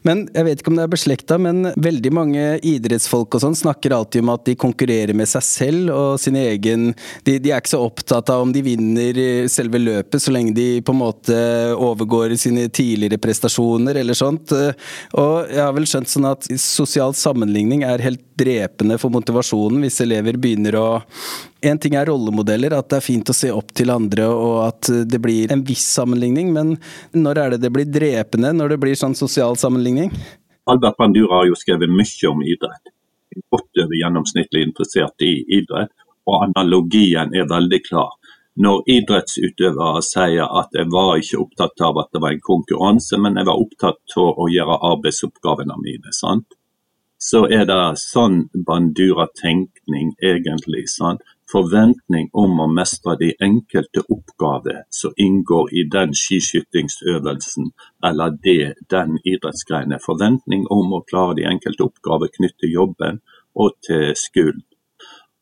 Men 0.07 0.27
Jeg 0.33 0.45
vet 0.45 0.61
ikke 0.61 0.71
om 0.73 0.77
det 0.77 0.85
er 0.85 0.91
beslekta, 0.91 1.37
men 1.41 1.71
veldig 1.81 2.11
mange 2.13 2.45
idrettsfolk 2.65 3.37
og 3.37 3.43
sånn 3.43 3.57
snakker 3.57 3.95
alltid 3.95 4.25
om 4.25 4.33
at 4.33 4.45
de 4.45 4.57
konkurrerer 4.59 5.15
med 5.17 5.29
seg 5.29 5.45
selv 5.45 5.93
og 5.93 6.21
sin 6.21 6.37
egen 6.37 6.91
de, 7.25 7.37
de, 7.39 7.51
er 7.51 7.61
ikke 7.61 7.73
så 7.73 7.81
opptatt 7.85 8.29
av 8.33 8.43
om 8.43 8.51
de 8.53 8.61
vinner 8.65 9.47
selve 9.51 9.79
løpet, 9.81 10.21
så 10.21 10.33
lenge 10.33 10.53
de 10.57 10.67
på 10.85 10.93
en 10.93 11.01
måte 11.01 11.37
overgår 11.73 12.35
sine 12.39 12.67
tidligere 12.69 13.19
prestasjoner 13.21 13.97
eller 14.01 14.17
sånt. 14.17 14.53
Og 14.53 15.51
jeg 15.51 15.63
har 15.63 15.73
vel 15.75 15.87
skjønt 15.89 16.11
sånn 16.11 16.29
at 16.29 16.47
sosial 16.61 17.15
sammenligning 17.17 17.85
er 17.87 18.03
helt 18.03 18.23
drepende 18.37 18.99
for 19.01 19.13
motivasjonen 19.13 19.81
hvis 19.85 20.01
elever 20.05 20.37
begynner 20.41 20.77
å 20.77 20.86
En 21.67 21.79
ting 21.81 21.95
er 21.97 22.07
rollemodeller, 22.09 22.75
at 22.77 22.89
det 22.91 22.99
er 22.99 23.05
fint 23.05 23.29
å 23.31 23.35
se 23.35 23.49
opp 23.53 23.73
til 23.77 23.91
andre 23.93 24.27
og 24.29 24.57
at 24.67 24.91
det 25.09 25.19
blir 25.23 25.53
en 25.53 25.63
viss 25.67 25.85
sammenligning, 25.97 26.51
men 26.53 26.75
når 27.17 27.41
er 27.43 27.55
det 27.55 27.63
det 27.65 27.73
blir 27.73 27.89
drepende? 27.89 28.53
Når 28.53 28.75
det 28.75 28.81
blir 28.83 28.99
sånn 28.99 29.17
sosial 29.17 29.57
sammenligning? 29.59 30.13
Albert 30.67 30.99
Bandura 30.99 31.41
har 31.41 31.49
jo 31.49 31.57
skrevet 31.57 31.91
mye 31.91 32.29
om 32.29 32.43
idrett. 32.43 32.93
Godt 33.53 33.83
over 33.83 33.97
gjennomsnittlig 33.97 34.65
interessert 34.67 35.25
i 35.25 35.33
idrett, 35.59 35.93
og 36.27 36.49
analogien 36.49 37.33
er 37.35 37.49
veldig 37.49 37.81
klar 37.85 38.15
når 38.57 38.87
idrettsutøvere 38.89 40.01
sier 40.05 40.47
at 40.59 40.73
jeg 40.73 40.89
var 40.93 41.19
ikke 41.21 41.41
opptatt 41.43 41.83
av 41.85 41.99
at 42.01 42.09
det 42.13 42.21
var 42.23 42.33
en 42.33 42.45
konkurranse, 42.45 43.19
men 43.21 43.37
jeg 43.37 43.49
var 43.49 43.61
opptatt 43.61 44.17
av 44.17 44.39
å 44.41 44.47
gjøre 44.49 44.79
arbeidsoppgavene 44.91 45.77
mine. 45.83 46.13
sant? 46.19 46.56
Så 47.17 47.43
er 47.49 47.65
det 47.65 47.97
sånn 48.01 48.43
bandura-tenkning 48.67 50.13
egentlig. 50.21 50.85
sant? 50.91 51.23
Forventning 51.51 52.27
om 52.33 52.59
å 52.59 52.67
mestre 52.67 53.15
de 53.19 53.31
enkelte 53.41 54.03
oppgaver 54.11 54.83
som 54.91 55.13
inngår 55.15 55.73
i 55.73 55.85
den 55.91 56.13
skiskytingsøvelsen 56.13 57.71
eller 58.03 58.35
det, 58.43 58.73
den 58.91 59.15
idrettsgreinen. 59.23 60.03
Forventning 60.03 60.67
om 60.69 60.93
å 60.93 61.05
klare 61.07 61.37
de 61.39 61.47
enkelte 61.47 61.87
oppgaver 61.87 62.33
knyttet 62.35 62.65
til 62.65 62.75
jobben 62.75 63.21
og 63.55 63.77
til 63.87 64.11
skolen. 64.19 64.65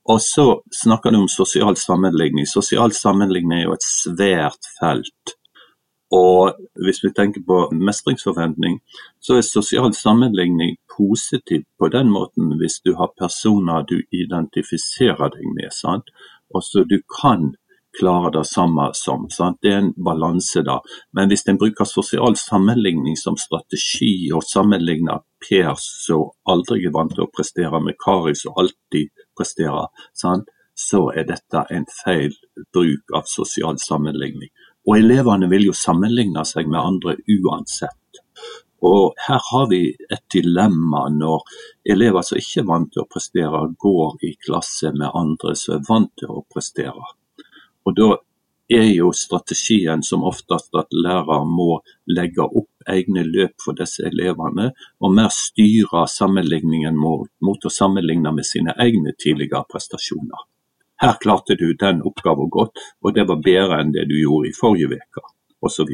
Og 0.06 0.22
så 0.22 0.62
snakker 0.70 1.12
du 1.12 1.24
om 1.24 1.32
sosial 1.32 1.76
sammenligning. 1.82 2.46
Sosial 2.46 2.94
sammenligning 2.94 3.60
er 3.60 3.66
jo 3.66 3.74
et 3.74 3.88
svært 3.88 4.70
felt. 4.78 5.34
Og 6.14 6.54
hvis 6.86 7.02
vi 7.04 7.10
tenker 7.18 7.42
på 7.48 7.58
mestringsforventning, 7.74 8.80
så 9.22 9.40
er 9.40 9.48
sosial 9.48 9.94
sammenligning 9.94 10.78
positivt 10.98 11.66
på 11.80 11.90
den 11.90 12.12
måten 12.14 12.54
hvis 12.60 12.80
du 12.86 12.94
har 13.00 13.16
personer 13.18 13.86
du 13.90 13.98
identifiserer 14.14 15.34
deg 15.34 15.46
med. 15.58 15.74
Sant? 15.74 16.12
Og 16.54 16.64
så 16.64 16.86
du 16.86 17.00
kan 17.20 17.56
klare 18.00 18.32
det 18.32 18.46
samme 18.46 18.90
som. 18.94 19.30
Sant? 19.30 19.58
Det 19.62 19.72
er 19.72 19.82
en 19.84 19.94
balanse 20.06 20.62
da. 20.68 20.80
Men 21.14 21.32
hvis 21.32 21.48
en 21.48 21.58
bruker 21.58 21.88
sosial 21.90 22.36
sammenligning 22.38 23.18
som 23.18 23.38
strategi, 23.38 24.32
og 24.34 24.44
sammenligner 24.44 25.24
Per 25.46 25.76
som 25.78 26.32
aldri 26.50 26.88
er 26.88 26.94
vant 26.94 27.12
til 27.14 27.26
å 27.26 27.32
prestere, 27.32 27.82
med 27.82 27.98
Kari 28.02 28.34
som 28.36 28.56
alltid 28.58 29.12
presterer, 29.38 29.90
sant? 30.14 30.50
så 30.76 31.06
er 31.16 31.24
dette 31.24 31.62
en 31.72 31.86
feil 32.04 32.34
bruk 32.76 33.14
av 33.16 33.30
sosial 33.32 33.78
sammenligning. 33.80 34.50
Og 34.86 34.98
elevene 35.00 35.50
vil 35.50 35.70
jo 35.70 35.76
sammenligne 35.78 36.46
seg 36.46 36.70
med 36.70 36.82
andre 36.82 37.16
uansett. 37.40 38.22
Og 38.86 39.16
her 39.28 39.42
har 39.50 39.70
vi 39.72 39.82
et 40.14 40.24
dilemma 40.34 41.08
når 41.10 41.42
elever 41.96 42.26
som 42.28 42.38
ikke 42.38 42.62
er 42.62 42.70
vant 42.70 42.92
til 42.94 43.02
å 43.02 43.10
prestere, 43.10 43.64
går 43.82 44.28
i 44.28 44.36
klasse 44.46 44.92
med 44.94 45.10
andre 45.14 45.56
som 45.58 45.80
er 45.80 45.86
vant 45.90 46.12
til 46.22 46.36
å 46.36 46.46
prestere. 46.54 47.14
Og 47.86 47.98
da 47.98 48.12
er 48.70 48.90
jo 48.92 49.12
strategien 49.14 50.04
som 50.04 50.26
oftest 50.26 50.74
at 50.78 50.94
lærer 50.94 51.46
må 51.50 51.80
legge 52.10 52.46
opp 52.46 52.90
egne 52.90 53.26
løp 53.26 53.62
for 53.62 53.78
disse 53.78 54.06
elevene, 54.06 54.72
og 55.02 55.14
mer 55.14 55.30
styre 55.34 56.06
sammenligningen 56.10 56.98
mot, 56.98 57.30
mot 57.42 57.66
å 57.66 57.74
sammenligne 57.74 58.34
med 58.34 58.46
sine 58.46 58.74
egne 58.82 59.14
tidligere 59.18 59.66
prestasjoner. 59.70 60.46
Her 61.02 61.18
klarte 61.22 61.58
du 61.60 61.74
den 61.80 62.02
oppgaven 62.08 62.50
godt, 62.50 62.80
og 63.04 63.16
det 63.16 63.28
var 63.28 63.44
bedre 63.44 63.82
enn 63.82 63.94
det 63.96 64.08
du 64.10 64.16
gjorde 64.20 64.50
i 64.50 64.56
forrige 64.56 65.00
uke, 65.00 65.24
osv. 65.62 65.92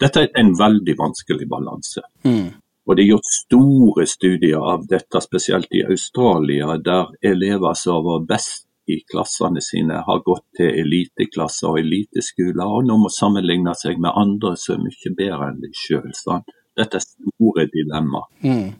Dette 0.00 0.24
er 0.24 0.40
en 0.40 0.52
veldig 0.58 0.96
vanskelig 0.98 1.48
balanse. 1.50 2.02
Mm. 2.24 2.50
Og 2.86 2.96
Det 2.96 3.02
er 3.04 3.12
gjort 3.12 3.28
store 3.30 4.06
studier 4.06 4.64
av 4.72 4.86
dette, 4.88 5.20
spesielt 5.20 5.70
i 5.76 5.84
Australia, 5.84 6.76
der 6.78 7.12
elever 7.22 7.74
som 7.74 8.04
var 8.04 8.24
best 8.26 8.66
i 8.90 9.00
klassene 9.12 9.60
sine, 9.62 10.00
har 10.06 10.22
gått 10.26 10.46
til 10.56 10.72
eliteklasser 10.82 11.68
og 11.70 11.78
eliteskoler, 11.82 12.66
og 12.66 12.88
nå 12.88 12.96
må 13.02 13.10
sammenligne 13.14 13.74
seg 13.78 14.00
med 14.02 14.16
andre 14.16 14.56
som 14.58 14.80
er 14.80 14.88
mye 14.88 15.14
bedre 15.18 15.50
enn 15.52 15.60
de 15.62 15.70
sjøl. 15.76 16.10
Dette 16.80 16.98
er 16.98 17.06
store 17.06 17.68
dilemma. 17.70 18.24
Mm. 18.42 18.70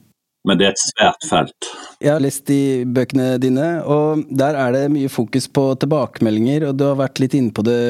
Men 0.48 0.56
det 0.56 0.66
er 0.66 0.72
et 0.72 0.82
svært 0.82 1.26
felt. 1.28 1.70
Jeg 2.00 2.14
har 2.14 2.22
lest 2.24 2.46
de 2.48 2.86
bøkene 2.88 3.34
dine, 3.42 3.66
og 3.84 4.22
der 4.32 4.56
er 4.56 4.72
det 4.72 4.84
mye 4.92 5.10
fokus 5.12 5.50
på 5.52 5.66
tilbakemeldinger. 5.82 6.70
og 6.70 6.78
Du 6.80 6.86
har 6.88 7.00
vært 7.02 7.20
litt 7.20 7.36
inne 7.36 7.52
på 7.52 7.64
det 7.66 7.80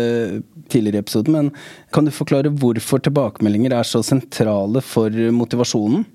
tidligere 0.71 0.99
i 0.99 1.05
episoden, 1.05 1.37
men 1.37 1.53
kan 1.95 2.07
du 2.07 2.15
forklare 2.15 2.51
hvorfor 2.51 3.03
tilbakemeldinger 3.07 3.77
er 3.79 3.87
så 3.87 4.03
sentrale 4.07 4.83
for 4.83 5.15
motivasjonen? 5.35 6.09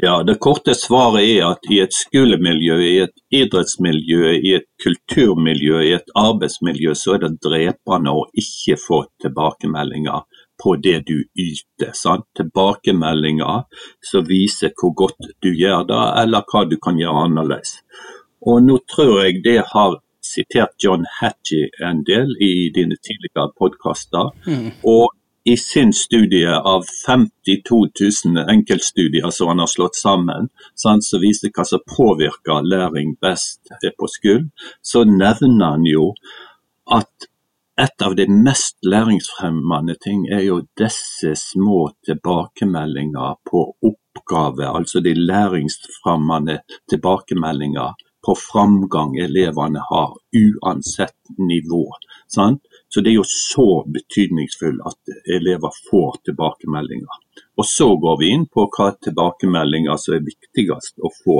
Ja, 0.00 0.22
Det 0.22 0.38
korte 0.40 0.72
svaret 0.74 1.26
er 1.28 1.50
at 1.50 1.68
i 1.68 1.82
et 1.84 1.92
skolemiljø, 1.92 2.78
i 2.80 2.94
et 3.04 3.12
idrettsmiljø, 3.28 4.30
i 4.40 4.54
et 4.56 4.64
kulturmiljø, 4.80 5.82
i 5.84 5.92
et 5.98 6.14
arbeidsmiljø, 6.16 6.94
så 6.96 7.18
er 7.18 7.26
det 7.26 7.34
drepende 7.44 8.14
å 8.16 8.24
ikke 8.32 8.78
få 8.80 9.02
tilbakemeldinger 9.20 10.24
på 10.62 10.76
det 10.76 11.00
du 11.08 11.24
yter. 11.38 11.92
Sant? 11.94 12.26
Tilbakemeldinger 12.38 13.64
som 14.10 14.26
viser 14.28 14.72
hvor 14.78 14.94
godt 15.04 15.32
du 15.42 15.50
gjør 15.50 15.86
det, 15.90 16.02
eller 16.22 16.46
hva 16.48 16.64
du 16.70 16.78
kan 16.82 17.00
gjøre 17.00 17.26
annerledes. 17.26 17.78
Og 18.46 18.62
nå 18.66 18.78
tror 18.90 19.22
jeg 19.24 19.42
det 19.44 19.60
har 19.72 19.98
sitert 20.22 20.78
John 20.82 21.04
Hatchie 21.18 21.70
en 21.82 22.04
del 22.06 22.30
i 22.40 22.70
dine 22.74 22.96
tidligere 22.98 23.50
podkaster. 23.58 24.30
Mm. 24.46 24.70
Og 24.82 25.10
i 25.44 25.56
sin 25.58 25.90
studie 25.92 26.50
av 26.54 26.84
52 27.06 27.78
000 28.24 28.50
enkeltstudier 28.50 29.30
som 29.30 29.50
han 29.50 29.58
har 29.58 29.70
slått 29.70 29.98
sammen, 29.98 30.48
sant, 30.78 31.04
som 31.04 31.22
viser 31.22 31.50
hva 31.50 31.66
som 31.66 31.82
påvirker 31.96 32.62
læring 32.62 33.16
best 33.22 33.72
på 33.98 34.10
skolen, 34.10 34.52
så 34.82 35.02
nevner 35.08 35.74
han 35.74 35.88
jo 35.88 36.12
at 36.86 37.31
et 37.80 38.02
av 38.02 38.14
de 38.16 38.26
mest 38.28 38.76
læringsfremmende 38.84 39.94
ting 40.04 40.26
er 40.28 40.42
jo 40.44 40.58
disse 40.78 41.32
små 41.40 41.86
tilbakemeldinger 42.06 43.38
på 43.50 43.62
oppgave, 43.88 44.66
altså 44.68 45.00
de 45.00 45.14
læringsfremmende 45.16 46.58
tilbakemeldinger 46.90 47.94
på 48.26 48.34
framgang 48.38 49.16
elevene 49.18 49.80
har, 49.88 50.12
uansett 50.42 51.32
nivå. 51.38 51.86
Sant? 52.34 52.60
Så 52.88 53.00
det 53.00 53.10
er 53.10 53.18
jo 53.18 53.26
så 53.26 53.66
betydningsfullt 53.96 54.84
at 54.86 55.16
elever 55.36 55.72
får 55.88 56.20
tilbakemeldinger. 56.28 57.16
Og 57.58 57.66
så 57.66 57.88
går 58.04 58.20
vi 58.20 58.30
inn 58.36 58.46
på 58.52 58.68
hva 58.76 58.92
tilbakemeldinger 59.00 59.98
som 59.98 60.18
er 60.18 60.26
viktigst 60.28 61.00
å 61.00 61.10
få. 61.24 61.38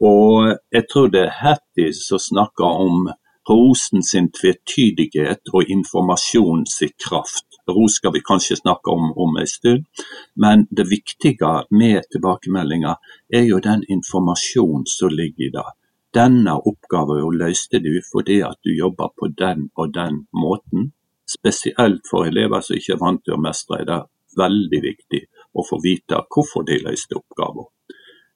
Og 0.00 0.54
jeg 0.72 0.86
tror 0.88 1.10
det 1.12 1.26
er 1.26 1.36
Hattie 1.42 1.92
som 1.92 2.22
snakker 2.22 2.80
om 2.86 3.10
rosen 3.50 4.02
sin 4.02 4.30
tvetydighet 4.32 5.50
og 5.52 5.70
informasjon 5.76 6.66
sin 6.66 6.92
kraft. 7.06 7.46
Ros 7.70 7.98
skal 7.98 8.14
vi 8.14 8.22
kanskje 8.26 8.56
snakke 8.56 8.90
om 8.90 9.12
om 9.24 9.36
en 9.40 9.46
stund, 9.46 9.84
men 10.34 10.66
det 10.70 10.86
viktige 10.90 11.52
med 11.70 12.08
tilbakemeldinger 12.12 12.94
er 13.38 13.44
jo 13.46 13.58
den 13.58 13.84
informasjonen 13.88 14.86
som 14.86 15.14
ligger 15.20 15.46
i 15.46 15.52
det. 15.58 15.68
Denne 16.14 16.56
oppgaven 16.70 17.36
løste 17.38 17.78
du 17.78 17.92
fordi 18.12 18.40
at 18.42 18.58
du 18.66 18.72
jobber 18.74 19.12
på 19.18 19.28
den 19.42 19.68
og 19.76 19.94
den 19.94 20.24
måten. 20.32 20.92
Spesielt 21.38 22.02
for 22.10 22.26
elever 22.26 22.60
som 22.60 22.76
ikke 22.76 22.96
er 22.96 23.04
vant 23.04 23.22
til 23.24 23.36
å 23.36 23.42
mestre, 23.42 23.78
er 23.78 23.86
det 23.86 24.00
veldig 24.38 24.80
viktig 24.82 25.20
å 25.54 25.66
få 25.66 25.78
vite 25.82 26.18
hvorfor 26.34 26.66
de 26.66 26.80
løste 26.82 27.18
oppgaven. 27.18 27.68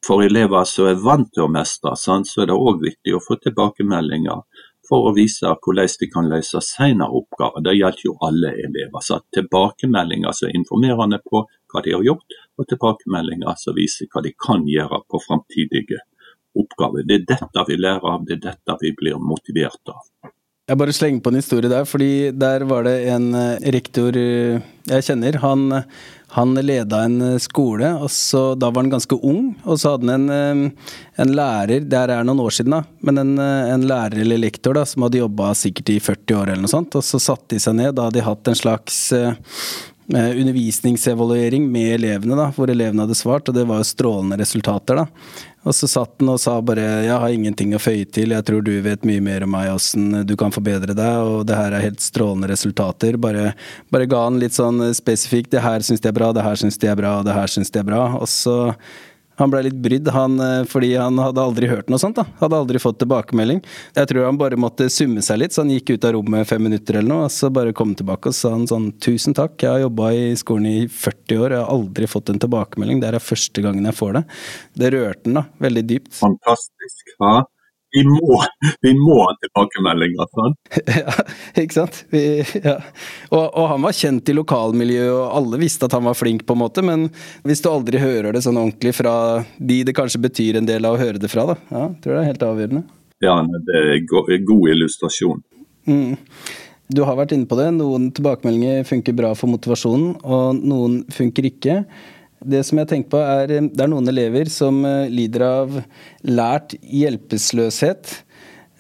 For 0.07 0.23
elever 0.23 0.67
som 0.69 0.87
er 0.87 1.01
vant 1.01 1.31
til 1.33 1.47
å 1.47 1.51
mestre, 1.51 1.97
så 1.97 2.21
er 2.21 2.51
det 2.51 2.61
òg 2.69 2.83
viktig 2.85 3.17
å 3.17 3.23
få 3.25 3.41
tilbakemeldinger 3.43 4.43
for 4.89 5.09
å 5.09 5.15
vise 5.17 5.49
hvordan 5.49 5.93
de 6.01 6.09
kan 6.13 6.31
løse 6.31 6.61
senere 6.65 7.21
oppgaver. 7.21 7.65
Det 7.65 7.77
gjelder 7.77 8.07
jo 8.07 8.17
alle 8.29 8.53
elever. 8.65 9.01
Så 9.03 9.21
tilbakemeldinger 9.37 10.37
som 10.37 10.49
er 10.49 10.59
informerende 10.59 11.21
på 11.25 11.45
hva 11.45 11.83
de 11.85 11.95
har 11.97 12.05
gjort, 12.07 12.39
og 12.59 12.69
tilbakemeldinger 12.71 13.61
som 13.61 13.77
viser 13.79 14.11
hva 14.13 14.23
de 14.25 14.35
kan 14.47 14.67
gjøre 14.69 15.03
på 15.11 15.23
framtidige 15.27 16.03
oppgaver. 16.55 17.07
Det 17.09 17.21
er 17.21 17.29
dette 17.35 17.67
vi 17.69 17.79
lærer 17.81 18.11
av, 18.13 18.25
det 18.27 18.39
er 18.39 18.47
dette 18.51 18.79
vi 18.83 18.95
blir 18.97 19.19
motivert 19.19 19.95
av. 19.95 20.05
Jeg 20.65 20.79
bare 20.81 20.93
slenger 20.97 21.21
på 21.21 21.29
en 21.29 21.37
historie 21.37 21.69
der, 21.69 21.85
fordi 21.85 22.31
der 22.33 22.63
var 22.65 22.87
det 22.87 22.95
en 23.13 23.35
eh, 23.37 23.67
rektor 23.75 24.17
eh, 24.17 24.63
jeg 24.89 25.05
kjenner. 25.05 25.37
Han, 25.43 25.67
han 26.33 26.55
leda 26.57 27.03
en 27.05 27.19
eh, 27.21 27.43
skole, 27.45 27.91
og 28.01 28.09
så, 28.09 28.55
da 28.57 28.71
var 28.71 28.81
han 28.81 28.95
ganske 28.95 29.19
ung. 29.21 29.51
Og 29.69 29.77
så 29.83 29.93
hadde 29.93 30.09
han 30.09 30.25
en, 30.33 30.71
en 31.21 31.35
lærer, 31.37 31.85
det 31.85 32.01
er 32.01 32.25
noen 32.25 32.41
år 32.47 32.57
siden, 32.57 32.79
da, 32.79 32.81
men 33.05 33.21
en, 33.21 33.35
en 33.45 33.85
lærer 33.91 34.23
eller 34.25 34.41
lektor 34.41 34.81
da, 34.81 34.87
som 34.89 35.05
hadde 35.05 35.21
jobba 35.21 35.51
sikkert 35.53 35.93
i 35.93 35.99
40 36.01 36.39
år 36.41 36.55
eller 36.55 36.65
noe 36.65 36.73
sånt. 36.73 36.97
Og 36.97 37.05
så 37.05 37.21
satte 37.21 37.59
de 37.59 37.61
seg 37.61 37.77
ned, 37.83 37.93
da 37.93 38.09
hadde 38.09 38.23
de 38.23 38.25
hatt 38.31 38.49
en 38.55 38.63
slags 38.63 39.03
undervisningsevaluering 40.13 41.65
med 41.73 41.95
elevene, 41.95 42.37
da, 42.37 42.51
hvor 42.53 42.71
elevene 42.71 43.07
hadde 43.07 43.17
svart, 43.17 43.49
og 43.49 43.57
det 43.57 43.65
var 43.69 43.81
jo 43.81 43.89
strålende 43.89 44.39
resultater. 44.41 45.01
da. 45.01 45.07
Og 45.65 45.73
så 45.73 45.89
satt 45.89 46.21
han 46.21 46.29
og 46.29 46.41
sa 46.41 46.61
bare 46.61 47.05
'jeg 47.05 47.19
har 47.21 47.29
ingenting 47.29 47.73
å 47.73 47.81
føye 47.81 48.05
til, 48.05 48.31
jeg 48.31 48.45
tror 48.45 48.63
du 48.63 48.83
vet 48.83 49.03
mye 49.03 49.21
mer 49.21 49.45
om 49.45 49.51
meg, 49.51 49.73
åssen 49.73 50.27
du 50.27 50.37
kan 50.37 50.51
forbedre 50.51 50.95
deg', 50.95 51.25
og 51.25 51.47
det 51.47 51.57
her 51.57 51.73
er 51.73 51.81
helt 51.81 52.01
strålende 52.01 52.49
resultater. 52.49 53.17
Bare, 53.17 53.55
bare 53.91 54.07
ga 54.07 54.25
han 54.25 54.39
litt 54.39 54.53
sånn 54.53 54.93
spesifikt 54.93 55.51
'det 55.51 55.63
her 55.63 55.81
syns 55.81 56.01
de 56.01 56.09
er 56.09 56.13
bra, 56.13 56.33
det 56.33 56.43
her 56.43 56.55
syns 56.55 56.79
de 56.79 56.87
er 56.87 56.97
bra, 56.97 57.23
det 57.23 57.33
her 57.33 57.47
syns 57.47 57.71
de 57.71 57.79
er 57.79 57.85
bra'. 57.85 58.21
Og 58.21 58.29
så 58.29 58.75
han 59.41 59.53
ble 59.53 59.63
litt 59.67 59.79
brydd, 59.83 60.09
han, 60.15 60.39
eh, 60.41 60.65
fordi 60.71 60.95
han 60.97 61.19
hadde 61.19 61.43
aldri 61.43 61.69
hørt 61.71 61.91
noe 61.91 61.99
sånt. 61.99 62.17
da. 62.17 62.27
Hadde 62.41 62.59
aldri 62.59 62.81
fått 62.83 63.01
tilbakemelding. 63.03 63.63
Jeg 63.97 64.11
tror 64.11 64.27
han 64.27 64.39
bare 64.39 64.57
måtte 64.61 64.91
summe 64.91 65.23
seg 65.23 65.41
litt, 65.43 65.53
så 65.53 65.63
han 65.63 65.73
gikk 65.75 65.95
ut 65.95 66.05
av 66.05 66.15
rommet 66.15 66.47
fem 66.47 66.63
minutter 66.63 66.99
eller 67.01 67.09
noe, 67.09 67.25
og 67.29 67.35
så 67.35 67.51
bare 67.53 67.73
kom 67.73 67.95
tilbake 67.95 68.31
og 68.31 68.35
sa 68.35 68.51
han 68.55 68.69
sånn 68.71 68.93
Tusen 69.05 69.35
takk, 69.35 69.57
jeg 69.61 69.71
har 69.71 69.81
jobba 69.81 70.13
i 70.15 70.35
skolen 70.39 70.67
i 70.67 70.87
40 70.89 71.41
år, 71.41 71.51
jeg 71.51 71.65
har 71.65 71.73
aldri 71.73 72.07
fått 72.07 72.31
en 72.31 72.39
tilbakemelding. 72.39 73.01
Det 73.01 73.11
er 73.11 73.19
første 73.21 73.65
gangen 73.65 73.85
jeg 73.85 73.99
får 73.99 74.21
det. 74.21 74.25
Det 74.79 74.93
rørte 74.95 75.29
han 75.29 75.41
da, 75.41 75.45
veldig 75.61 75.85
dypt. 75.89 76.15
Fantastisk. 76.21 77.17
Ja 77.19 77.43
vi 77.95 78.03
må, 78.09 78.39
vi 78.83 78.93
må 78.99 79.21
ha 79.21 79.35
tilbakemeldinger. 79.39 80.31
sant? 80.35 80.79
ja, 80.99 81.15
ikke 81.63 81.77
sant. 81.77 82.01
Vi, 82.11 82.25
ja. 82.65 82.81
og, 83.31 83.45
og, 83.45 83.69
han 83.71 83.87
var 83.87 83.95
kjent 83.95 84.33
i 84.33 84.35
lokalmiljøet, 84.35 85.13
og 85.15 85.37
alle 85.39 85.61
visste 85.63 85.87
at 85.87 85.95
han 85.95 86.09
var 86.09 86.19
flink, 86.19 86.43
på 86.49 86.57
en 86.57 86.63
måte, 86.65 86.83
men 86.83 87.07
hvis 87.47 87.63
du 87.63 87.71
aldri 87.71 88.03
hører 88.03 88.35
det 88.35 88.43
sånn 88.47 88.59
ordentlig 88.59 88.97
fra 88.99 89.15
de 89.59 89.81
det 89.87 89.95
kanskje 89.95 90.25
betyr 90.27 90.59
en 90.59 90.69
del 90.69 90.89
av 90.89 90.99
å 90.99 91.01
høre 91.01 91.23
det 91.23 91.31
fra, 91.31 91.47
da, 91.53 91.59
ja, 91.71 91.87
tror 92.03 92.17
jeg 92.17 92.19
det 92.19 92.25
er 92.25 92.31
helt 92.33 92.47
avgjørende. 92.49 92.85
Ja, 93.23 93.39
det 93.47 93.81
er 93.81 93.95
en 93.95 94.49
god 94.51 94.75
illustrasjon. 94.75 95.45
Mm. 95.87 96.17
Du 96.95 97.01
har 97.07 97.17
vært 97.17 97.33
inne 97.33 97.49
på 97.49 97.57
det. 97.57 97.71
Noen 97.79 98.11
tilbakemeldinger 98.15 98.85
funker 98.89 99.17
bra 99.17 99.31
for 99.39 99.53
motivasjonen, 99.53 100.19
og 100.21 100.59
noen 100.61 100.99
funker 101.15 101.49
ikke. 101.49 101.79
Det 102.45 102.63
som 102.67 102.81
jeg 102.81 102.91
tenker 102.91 103.11
på 103.15 103.21
er, 103.23 103.53
Det 103.71 103.81
er 103.81 103.91
noen 103.91 104.09
elever 104.09 104.51
som 104.53 104.85
eh, 104.85 105.09
lider 105.09 105.45
av 105.47 105.79
lært 106.25 106.75
hjelpeløshet. 106.83 108.25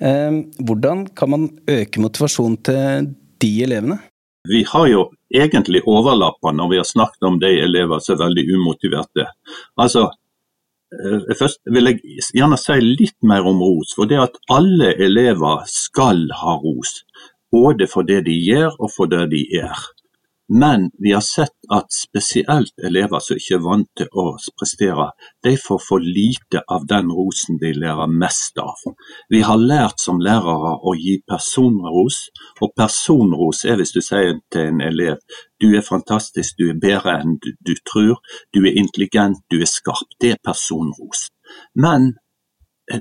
Eh, 0.00 0.40
hvordan 0.60 1.06
kan 1.16 1.30
man 1.30 1.46
øke 1.70 2.02
motivasjonen 2.02 2.58
til 2.66 3.14
de 3.40 3.52
elevene? 3.64 4.00
Vi 4.48 4.64
har 4.68 4.88
jo 4.90 5.06
egentlig 5.32 5.80
overlappa 5.88 6.52
når 6.52 6.70
vi 6.70 6.76
har 6.76 6.88
snakket 6.88 7.24
om 7.24 7.38
de 7.40 7.54
elever 7.64 8.02
som 8.04 8.16
er 8.16 8.26
veldig 8.26 8.44
umotiverte. 8.58 9.26
Altså, 9.80 10.10
eh, 10.92 11.34
Først 11.38 11.60
vil 11.64 11.88
jeg 11.88 12.02
gjerne 12.36 12.60
si 12.60 12.78
litt 12.84 13.16
mer 13.22 13.46
om 13.48 13.62
ros. 13.64 13.94
For 13.96 14.04
det 14.04 14.20
at 14.20 14.36
alle 14.52 14.92
elever 15.00 15.64
skal 15.70 16.26
ha 16.42 16.58
ros. 16.60 17.00
Både 17.54 17.86
for 17.86 18.02
det 18.02 18.24
de 18.26 18.34
gjør 18.34 18.74
og 18.78 18.90
for 18.92 19.06
det 19.06 19.30
de 19.30 19.46
er. 19.62 19.78
Men 20.48 20.90
vi 20.98 21.12
har 21.12 21.20
sett 21.24 21.56
at 21.72 21.92
spesielt 21.92 22.74
elever 22.84 23.22
som 23.24 23.38
ikke 23.40 23.56
er 23.56 23.62
vant 23.64 23.88
til 23.96 24.10
å 24.12 24.24
prestere, 24.58 25.06
de 25.44 25.54
får 25.56 25.80
for 25.80 26.04
lite 26.04 26.60
av 26.68 26.84
den 26.90 27.08
rosen 27.08 27.56
de 27.62 27.72
lærer 27.72 28.12
mest 28.12 28.60
av. 28.60 28.82
Vi 29.32 29.40
har 29.40 29.56
lært 29.56 30.04
som 30.04 30.20
lærere 30.20 30.74
å 30.84 30.94
gi 31.00 31.16
personros, 31.24 32.26
og 32.60 32.74
personros 32.76 33.64
er 33.64 33.80
hvis 33.80 33.94
du 33.96 34.02
sier 34.04 34.36
til 34.52 34.68
en 34.68 34.84
elev 34.84 35.16
du 35.64 35.70
er 35.78 35.86
fantastisk, 35.86 36.58
du 36.58 36.68
er 36.68 36.80
bedre 36.80 37.14
enn 37.22 37.38
du, 37.40 37.54
du 37.64 37.72
tror, 37.88 38.18
du 38.52 38.64
er 38.66 38.76
intelligent, 38.76 39.40
du 39.48 39.62
er 39.62 39.70
skarp. 39.70 40.10
Det 40.20 40.34
er 40.34 40.42
personros. 40.44 41.28
Men 41.78 42.12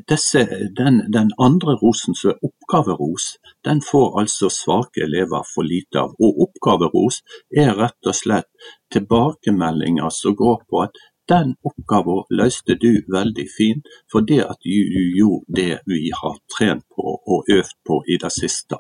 disse, 0.08 0.48
den, 0.78 1.12
den, 1.14 1.32
andre 1.40 1.76
rosen, 1.76 2.16
som 2.16 2.32
er 2.34 2.46
oppgaveros, 2.48 3.26
den 3.66 3.82
får 3.92 4.20
altså 4.22 4.50
svake 4.50 5.04
elever 5.04 5.44
for 5.54 5.68
lite 5.68 6.00
av. 6.04 6.14
Og 6.24 6.46
oppgaveros 6.48 7.22
er 7.64 7.76
rett 7.80 8.12
og 8.12 8.16
slett 8.16 8.50
tilbakemeldinger 8.94 10.10
som 10.10 10.36
går 10.36 10.64
på 10.70 10.86
at 10.86 11.02
den 11.32 11.56
oppgaven 11.64 12.24
løste 12.40 12.76
du 12.76 13.04
veldig 13.12 13.48
fint, 13.58 13.88
fordi 14.12 14.40
at 14.44 14.60
du, 14.64 14.72
gjorde 15.18 15.56
det 15.60 15.76
vi 15.88 16.12
har 16.22 16.40
trent 16.58 16.84
på 16.96 17.20
og 17.34 17.52
øvd 17.58 17.78
på 17.88 18.02
i 18.08 18.20
det 18.24 18.32
siste. 18.40 18.80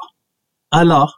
Eller 0.76 1.14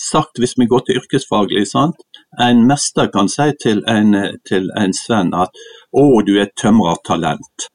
sagt 0.00 0.40
hvis 0.40 0.56
vi 0.56 0.66
går 0.66 0.86
til 0.86 1.00
yrkesfaglig, 1.00 1.66
sant? 1.68 2.00
en 2.40 2.64
mester 2.68 3.10
kan 3.12 3.28
si 3.28 3.50
til 3.64 3.84
en, 3.96 4.16
til 4.48 4.70
en 4.82 4.94
svenn 4.96 5.34
at 5.34 5.52
'å, 5.92 6.22
du 6.26 6.38
er 6.40 6.48
tømrertalent'. 6.60 7.68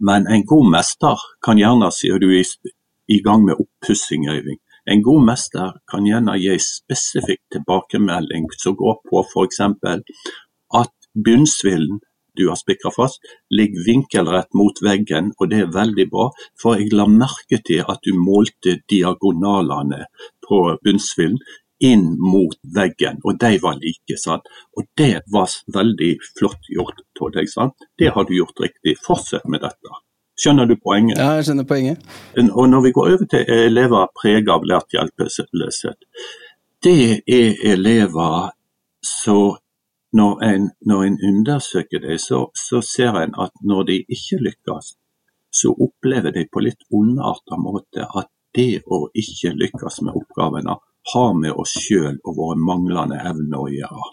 Men 0.00 0.26
en 0.26 0.44
god 0.46 0.70
mester 0.70 1.20
kan 1.44 1.58
gjerne, 1.58 1.90
sier 1.94 2.18
du 2.18 2.30
i 2.34 3.20
gang 3.22 3.44
med 3.44 3.60
oppussingøving, 3.60 4.58
en 4.86 5.02
god 5.02 5.22
mester 5.24 5.76
kan 5.90 6.04
gjerne 6.04 6.34
gi 6.40 6.56
spesifikk 6.60 7.40
tilbakemelding 7.54 8.50
som 8.58 8.76
går 8.76 8.98
på 9.08 9.22
f.eks. 9.24 9.60
at 10.80 10.92
bunnsvillen 11.14 12.02
du 12.36 12.48
har 12.48 12.58
spikra 12.58 12.90
fast, 12.90 13.20
ligger 13.50 13.84
vinkelrett 13.86 14.50
mot 14.58 14.80
veggen, 14.82 15.30
og 15.38 15.50
det 15.50 15.60
er 15.62 15.74
veldig 15.74 16.06
bra. 16.10 16.24
For 16.60 16.80
jeg 16.80 16.90
la 16.92 17.06
merke 17.06 17.60
til 17.62 17.84
at 17.86 18.02
du 18.02 18.16
målte 18.18 18.80
diagonalene 18.90 20.08
på 20.48 20.58
bunnsvillen 20.82 21.38
inn 21.82 22.06
mot 22.20 22.56
veggen, 22.76 23.20
og 23.24 23.38
de 23.40 23.58
var 23.62 23.78
like. 23.80 24.18
sant? 24.20 24.46
Og 24.76 24.86
det 24.98 25.24
var 25.32 25.50
veldig 25.74 26.12
flott 26.38 26.70
gjort 26.70 27.02
av 27.20 27.32
deg. 27.34 27.50
sant? 27.50 27.74
Det 27.98 28.12
har 28.14 28.24
du 28.24 28.34
gjort 28.36 28.60
riktig. 28.60 28.96
Fortsett 29.06 29.46
med 29.48 29.64
dette. 29.66 29.98
Skjønner 30.40 30.66
du 30.66 30.74
poenget? 30.76 31.18
Ja, 31.18 31.36
jeg 31.38 31.46
skjønner 31.46 31.66
poenget. 31.68 32.06
Og 32.36 32.68
Når 32.68 32.80
vi 32.82 32.92
går 32.92 33.10
over 33.14 33.26
til 33.30 33.44
elever 33.48 34.08
preget 34.20 34.50
av 34.50 34.64
lært 34.66 34.94
hjelpeløshet, 34.94 36.08
det 36.82 37.22
er 37.26 37.54
elever 37.72 38.50
så 39.04 39.56
når 40.12 40.42
en, 40.42 40.70
når 40.86 41.02
en 41.04 41.18
undersøker 41.28 42.00
dem, 42.00 42.18
så, 42.18 42.50
så, 42.54 42.80
ser 42.80 43.16
en 43.18 43.34
at 43.44 43.50
når 43.62 43.82
de 43.90 43.96
ikke 44.16 44.38
lykkes, 44.46 44.94
så 45.54 45.74
opplever 45.86 46.30
de 46.30 46.46
på 46.52 46.62
litt 46.62 46.82
ondartet 46.90 47.58
måte 47.62 48.06
at 48.18 48.30
det 48.54 48.84
å 48.86 49.08
ikke 49.14 49.54
lykkes 49.58 50.00
med 50.06 50.18
oppgavene 50.20 50.76
har 51.12 51.32
med 51.36 51.52
oss 51.52 51.74
sjøl 51.84 52.16
og 52.24 52.36
våre 52.38 52.60
manglende 52.60 53.20
evner 53.20 53.64
å 53.64 53.72
gjøre. 53.72 54.12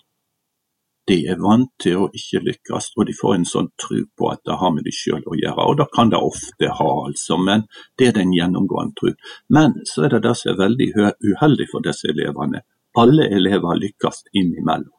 De 1.09 1.17
er 1.33 1.39
vant 1.41 1.71
til 1.81 2.03
å 2.03 2.09
ikke 2.15 2.43
lykkes, 2.45 2.91
og 2.95 3.07
de 3.09 3.15
får 3.17 3.33
en 3.35 3.47
sånn 3.49 3.69
tro 3.83 4.03
på 4.17 4.27
at 4.31 4.43
det 4.47 4.57
har 4.61 4.73
med 4.75 4.85
de 4.85 4.93
sjøl 4.95 5.23
å 5.25 5.37
gjøre. 5.39 5.65
Og 5.71 5.79
det 5.79 5.87
kan 5.95 6.11
det 6.13 6.21
ofte 6.21 6.69
ha, 6.77 6.91
altså, 7.07 7.39
men 7.41 7.65
det 7.99 8.11
er 8.11 8.17
den 8.19 8.35
gjennomgående 8.35 8.95
tro. 8.99 9.13
Men 9.49 9.79
så 9.89 10.05
er 10.05 10.15
det 10.15 10.21
det 10.27 10.35
som 10.39 10.53
er 10.53 10.61
veldig 10.61 10.89
uheldig 11.25 11.67
for 11.71 11.87
disse 11.87 12.11
elevene. 12.13 12.61
Alle 13.01 13.27
elever 13.33 13.81
lykkes 13.81 14.27
innimellom. 14.35 14.93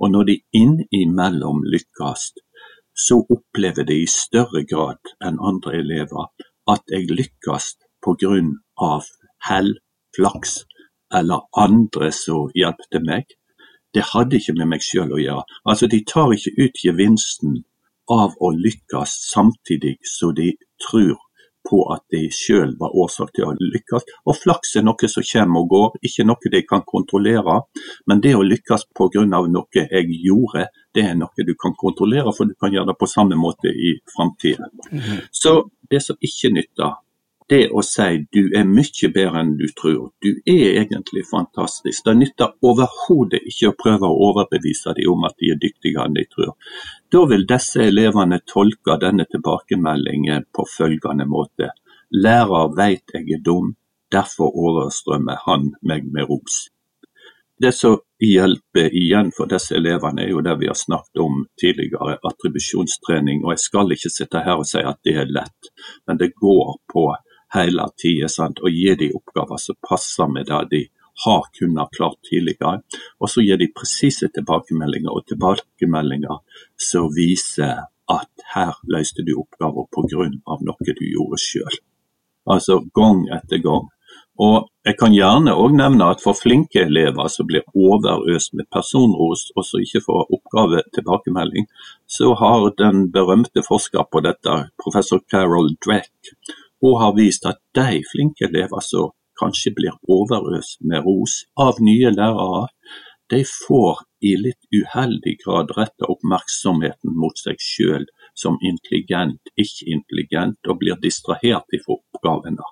Og 0.00 0.14
når 0.14 0.30
de 0.30 0.38
innimellom 0.56 1.64
lykkes, 1.74 2.30
så 2.96 3.20
opplever 3.20 3.84
de 3.88 3.98
i 4.02 4.08
større 4.08 4.62
grad 4.68 5.12
enn 5.24 5.40
andre 5.50 5.80
elever 5.80 6.30
at 6.70 6.84
jeg 6.92 7.10
lykkes 7.10 7.74
pga. 8.04 9.00
hell, 9.48 9.70
flaks, 10.16 10.64
eller 11.14 11.46
andre 11.56 12.10
som 12.12 12.50
hjelpte 12.54 13.02
meg. 13.04 13.24
Det 13.94 14.04
hadde 14.12 14.38
ikke 14.38 14.54
med 14.58 14.70
meg 14.74 14.84
sjøl 14.86 15.10
å 15.16 15.18
gjøre. 15.18 15.42
Altså, 15.66 15.88
De 15.90 16.04
tar 16.06 16.32
ikke 16.34 16.54
ut 16.58 16.84
gevinsten 16.84 17.64
av 18.10 18.36
å 18.38 18.52
lykkes 18.54 19.16
samtidig 19.32 19.96
som 20.06 20.34
de 20.34 20.52
tror 20.82 21.18
på 21.68 21.80
at 21.92 22.02
de 22.12 22.22
sjøl 22.32 22.72
var 22.80 22.94
årsak 22.96 23.34
til 23.36 23.46
å 23.46 23.54
lykkes. 23.58 24.06
Og 24.26 24.38
flaks 24.38 24.76
er 24.80 24.86
noe 24.86 25.10
som 25.12 25.26
kommer 25.26 25.62
og 25.62 25.68
går, 25.74 25.98
ikke 26.08 26.26
noe 26.26 26.52
de 26.54 26.62
kan 26.66 26.84
kontrollere. 26.86 27.58
Men 28.08 28.22
det 28.24 28.34
å 28.36 28.46
lykkes 28.46 28.88
pga. 28.96 29.26
noe 29.26 29.66
jeg 29.74 30.06
gjorde, 30.24 30.66
det 30.94 31.04
er 31.04 31.14
noe 31.14 31.46
du 31.46 31.54
kan 31.54 31.74
kontrollere, 31.76 32.32
for 32.36 32.44
du 32.44 32.54
kan 32.54 32.72
gjøre 32.72 32.92
det 32.92 32.98
på 32.98 33.06
samme 33.06 33.36
måte 33.36 33.68
i 33.68 33.98
framtida. 34.16 34.70
Mm 34.90 35.00
-hmm. 35.00 35.20
Så 35.30 35.70
det 35.90 36.02
som 36.02 36.16
ikke 36.20 36.54
nytter, 36.54 36.92
det 37.50 37.64
å 37.74 37.82
si 37.82 38.26
du 38.30 38.52
er 38.54 38.66
mye 38.68 39.08
bedre 39.14 39.40
enn 39.42 39.56
du 39.58 39.66
tror, 39.80 40.12
du 40.22 40.30
er 40.46 40.78
egentlig 40.84 41.24
fantastisk. 41.30 42.04
Det 42.06 42.14
nytter 42.14 42.52
overhodet 42.70 43.40
ikke 43.50 43.72
å 43.72 43.76
prøve 43.82 44.06
å 44.06 44.20
overbevise 44.28 44.94
dem 44.98 45.10
om 45.10 45.26
at 45.26 45.34
de 45.42 45.50
er 45.50 45.58
dyktigere 45.64 46.06
enn 46.06 46.18
de 46.18 46.26
tror. 46.30 46.54
Da 47.10 47.24
vil 47.32 47.46
disse 47.50 47.82
elevene 47.88 48.38
tolke 48.46 48.98
denne 49.02 49.26
tilbakemeldingen 49.26 50.46
på 50.54 50.66
følgende 50.76 51.26
måte. 51.26 51.72
Lærer 52.14 52.70
veit 52.76 53.16
jeg 53.16 53.26
er 53.34 53.42
dum, 53.42 53.74
derfor 54.14 54.54
overstrømmer 54.54 55.42
han 55.46 55.72
meg 55.82 56.06
med 56.06 56.30
ros. 56.30 56.68
Det 57.60 57.72
som 57.76 57.98
hjelper 58.24 58.94
igjen 58.96 59.32
for 59.36 59.50
disse 59.50 59.74
elevene, 59.76 60.22
er 60.22 60.30
jo 60.32 60.40
det 60.40 60.54
vi 60.62 60.70
har 60.70 60.78
snakket 60.78 61.20
om 61.20 61.42
tidligere, 61.60 62.14
attribusjonstrening. 62.30 63.42
Og 63.44 63.52
jeg 63.52 63.64
skal 63.66 63.92
ikke 63.92 64.12
sitte 64.14 64.44
her 64.46 64.62
og 64.62 64.70
si 64.70 64.80
at 64.80 65.02
det 65.04 65.18
er 65.18 65.34
lett, 65.34 65.72
men 66.08 66.22
det 66.22 66.30
går 66.38 66.78
på 66.94 67.04
hele 67.54 67.86
tida 67.98 68.30
og 68.48 68.70
gi 68.70 68.94
de 69.02 69.12
oppgaver 69.16 69.58
som 69.58 69.78
passer 69.88 70.28
med 70.30 70.50
det 70.50 70.64
de 70.70 70.82
har 71.24 71.46
kunnet 71.58 71.92
klart 71.96 72.18
tidligere. 72.30 72.80
Og 73.20 73.30
så 73.30 73.44
gir 73.44 73.58
de 73.60 73.68
presise 73.76 74.30
tilbakemeldinger, 74.34 75.12
og 75.12 75.26
tilbakemeldinger 75.28 76.40
som 76.80 77.10
viser 77.14 77.86
at 78.10 78.44
her 78.54 78.74
løste 78.88 79.24
du 79.26 79.36
oppgaver 79.38 79.88
pga. 79.94 80.28
noe 80.66 80.98
du 81.00 81.06
gjorde 81.14 81.38
sjøl. 81.38 81.80
Altså 82.46 82.80
gang 82.94 83.26
etter 83.28 83.58
gang. 83.58 83.88
Og 84.40 84.68
Jeg 84.84 84.96
kan 84.96 85.12
gjerne 85.12 85.52
òg 85.52 85.74
nevne 85.76 86.06
at 86.08 86.22
for 86.24 86.32
flinke 86.32 86.80
elever 86.80 87.28
som 87.28 87.46
blir 87.46 87.60
overøst 87.76 88.54
med 88.56 88.64
personros, 88.72 89.52
og 89.52 89.66
som 89.68 89.82
ikke 89.84 90.00
får 90.06 90.32
oppgave 90.32 90.80
tilbakemelding, 90.96 91.66
så 92.08 92.32
har 92.34 92.70
den 92.78 93.10
berømte 93.12 93.60
forsker 93.68 94.08
på 94.08 94.22
dette, 94.24 94.54
professor 94.80 95.20
Carol 95.30 95.68
Dweck, 95.84 96.32
og 96.86 97.00
har 97.02 97.16
vist 97.16 97.46
at 97.48 97.60
de 97.76 98.02
flinke 98.12 98.48
elever 98.48 98.84
som 98.84 99.14
kanskje 99.40 99.72
blir 99.76 99.96
overøst 100.16 100.80
med 100.84 101.04
ros 101.06 101.42
av 101.66 101.80
nye 101.84 102.12
lærere, 102.12 102.66
de 103.30 103.44
får 103.46 104.00
i 104.26 104.32
litt 104.36 104.64
uheldig 104.74 105.36
grad 105.44 105.70
retta 105.76 106.08
oppmerksomheten 106.12 107.14
mot 107.22 107.38
seg 107.38 107.60
sjøl 107.62 108.04
som 108.40 108.56
intelligent, 108.66 109.52
ikke 109.64 109.86
intelligent, 109.94 110.58
og 110.68 110.80
blir 110.82 110.98
distrahert 111.02 111.76
fra 111.84 111.96
oppgavene. 111.96 112.66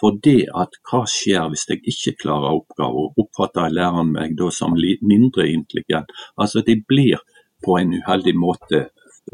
For 0.00 0.18
det 0.26 0.48
at 0.62 0.76
hva 0.90 1.04
skjer 1.14 1.48
hvis 1.52 1.66
jeg 1.70 1.82
ikke 1.92 2.16
klarer 2.24 2.58
oppgaven, 2.58 3.12
oppfatter 3.22 3.72
læreren 3.76 4.12
meg 4.16 4.36
da 4.40 4.50
som 4.54 4.74
mindre 4.74 5.46
intelligent. 5.48 6.10
Altså 6.36 6.64
de 6.66 6.80
blir 6.88 7.22
på 7.64 7.78
en 7.78 7.94
uheldig 8.00 8.34
måte 8.36 8.88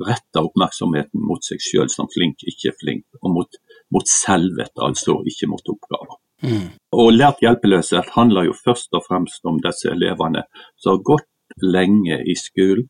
retta 0.06 0.42
oppmerksomheten 0.44 1.22
mot 1.24 1.44
seg 1.46 1.62
sjøl 1.62 1.88
som 1.92 2.10
flink, 2.12 2.42
ikke 2.44 2.74
flink, 2.82 3.06
og 3.22 3.32
mot 3.38 3.60
mot 3.94 4.08
selvet, 4.10 4.72
altså 4.82 5.20
ikke 5.30 5.50
mot 5.50 5.74
oppgaver. 5.74 6.18
Mm. 6.44 6.66
Og 6.92 7.12
Lært 7.16 7.40
hjelpeløshet 7.44 8.12
handler 8.16 8.50
jo 8.50 8.56
først 8.64 8.92
og 8.96 9.06
fremst 9.06 9.46
om 9.48 9.60
disse 9.64 9.88
elevene 9.92 10.44
som 10.76 10.96
har 10.96 11.06
gått 11.12 11.62
lenge 11.62 12.18
i 12.26 12.34
skolen, 12.36 12.88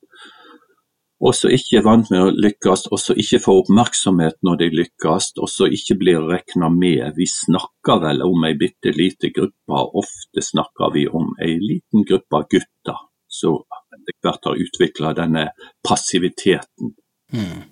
og 1.16 1.32
som 1.32 1.52
ikke 1.54 1.78
er 1.78 1.84
vant 1.86 2.10
med 2.12 2.20
å 2.20 2.32
lykkes, 2.44 2.88
og 2.92 3.00
som 3.00 3.16
ikke 3.20 3.40
får 3.40 3.60
oppmerksomhet 3.62 4.36
når 4.44 4.58
de 4.60 4.66
lykkes, 4.82 5.30
og 5.40 5.48
som 5.48 5.72
ikke 5.72 5.96
blir 6.02 6.26
regna 6.28 6.68
med. 6.72 7.06
Vi 7.16 7.28
snakker 7.30 8.02
vel 8.02 8.20
om 8.26 8.44
ei 8.44 8.52
bitte 8.60 8.92
lite 8.92 9.30
gruppe, 9.32 9.80
ofte 10.02 10.44
snakker 10.44 10.92
vi 10.92 11.06
om 11.08 11.32
ei 11.40 11.56
liten 11.62 12.04
gruppe 12.08 12.42
gutter 12.52 13.00
som 13.32 13.62
etter 13.96 14.16
hvert 14.24 14.50
har 14.50 14.60
utvikla 14.66 15.14
denne 15.16 15.46
passiviteten. 15.86 16.92
Mm. 17.32 17.64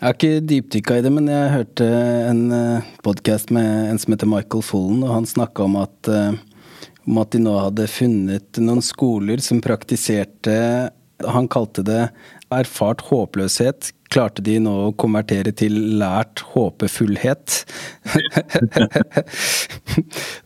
Jeg 0.00 0.08
har 0.08 0.14
ikke 0.16 0.44
dypdykka 0.48 0.94
i 0.96 1.02
det, 1.04 1.10
men 1.12 1.26
jeg 1.28 1.48
hørte 1.52 1.86
en 2.24 2.38
podkast 3.04 3.50
med 3.52 3.90
en 3.90 3.98
som 4.00 4.14
heter 4.14 4.28
Michael 4.32 4.62
Fullen, 4.64 5.02
og 5.04 5.10
han 5.12 5.26
snakka 5.28 5.66
om 5.66 5.74
at, 5.76 6.08
om 7.04 7.18
at 7.20 7.34
de 7.34 7.40
nå 7.44 7.52
hadde 7.58 7.84
funnet 7.92 8.60
noen 8.64 8.80
skoler 8.80 9.42
som 9.44 9.60
praktiserte 9.60 10.54
Han 11.28 11.50
kalte 11.52 11.84
det 11.84 12.06
erfart 12.48 13.04
håpløshet. 13.10 13.90
Klarte 14.08 14.40
de 14.40 14.54
nå 14.64 14.72
å 14.86 14.94
konvertere 14.96 15.52
til 15.52 15.76
lært 16.00 16.46
håpefullhet? 16.54 17.58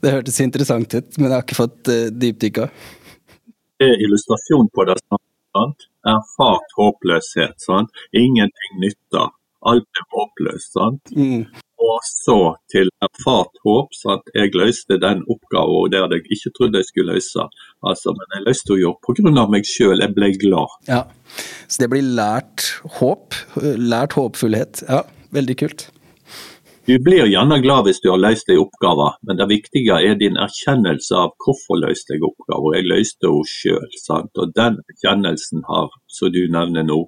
det 0.02 0.16
hørtes 0.16 0.40
interessant 0.42 0.98
ut, 0.98 1.14
men 1.20 1.28
jeg 1.28 1.36
har 1.36 1.46
ikke 1.46 1.60
fått 1.60 1.92
dypdykka. 2.10 2.66
Det 3.78 3.86
er 3.86 4.04
illustrasjon 4.08 4.66
på 4.74 4.90
det. 4.90 4.98
Sant? 5.54 5.88
Erfart 6.10 6.76
håpløshet. 6.82 7.54
Sant? 7.62 7.94
Ingenting 8.10 8.82
nytter 8.82 9.30
alt 9.70 10.00
er 10.00 10.08
håpløst. 10.14 10.72
sant? 10.72 11.14
Mm. 11.16 11.46
Og 11.84 12.00
så 12.08 12.38
til 12.72 12.88
erfart 13.04 13.58
håp. 13.64 13.92
sant? 13.98 14.30
Jeg 14.34 14.54
løste 14.54 14.98
den 15.00 15.24
oppgaven 15.28 15.92
der 15.92 16.06
jeg 16.14 16.24
ikke 16.36 16.52
trodde 16.58 16.80
jeg 16.80 16.88
skulle 16.90 17.16
løse. 17.16 17.48
Altså, 17.84 18.14
men 18.16 18.38
jeg 18.38 18.46
løste 18.46 18.78
jo 18.80 18.94
pga. 19.04 19.46
meg 19.50 19.66
sjøl. 19.68 20.00
Jeg 20.00 20.14
ble 20.14 20.32
glad. 20.38 20.78
Ja, 20.88 21.02
Så 21.68 21.82
det 21.82 21.90
blir 21.90 22.02
lært 22.02 22.80
håp. 23.00 23.34
Lært 23.56 24.12
håpfullhet. 24.16 24.84
Ja, 24.88 25.02
veldig 25.32 25.56
kult. 25.56 25.90
Du 26.84 26.98
blir 27.00 27.24
gjerne 27.24 27.62
glad 27.64 27.86
hvis 27.86 28.02
du 28.04 28.10
har 28.10 28.18
løst 28.20 28.50
en 28.52 28.58
oppgave, 28.60 29.06
men 29.24 29.38
det 29.38 29.46
viktige 29.48 29.96
er 30.04 30.18
din 30.20 30.36
erkjennelse 30.36 31.16
av 31.16 31.30
hvorfor 31.40 31.78
løste 31.80 32.12
jeg 32.12 32.26
oppgaven. 32.28 32.74
Jeg 32.76 32.88
løste 32.90 33.30
henne 33.30 33.48
sjøl. 33.48 33.86
Og 34.42 34.52
den 34.52 34.76
erkjennelsen 34.92 35.64
har, 35.64 35.88
som 36.12 36.32
du 36.34 36.42
nevner 36.52 36.84
nå, 36.84 36.98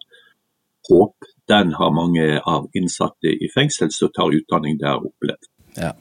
håp 0.89 1.31
den 1.49 1.73
har 1.79 1.93
mange 1.95 2.41
av 2.43 2.67
innsatte 2.75 3.31
i 3.31 3.49
fengsel 3.55 3.93
som 3.95 4.11
tar 4.15 4.35
utdanning 4.35 4.79
der, 4.83 4.99
opplevd. 4.99 5.51
Ja. 5.79 5.93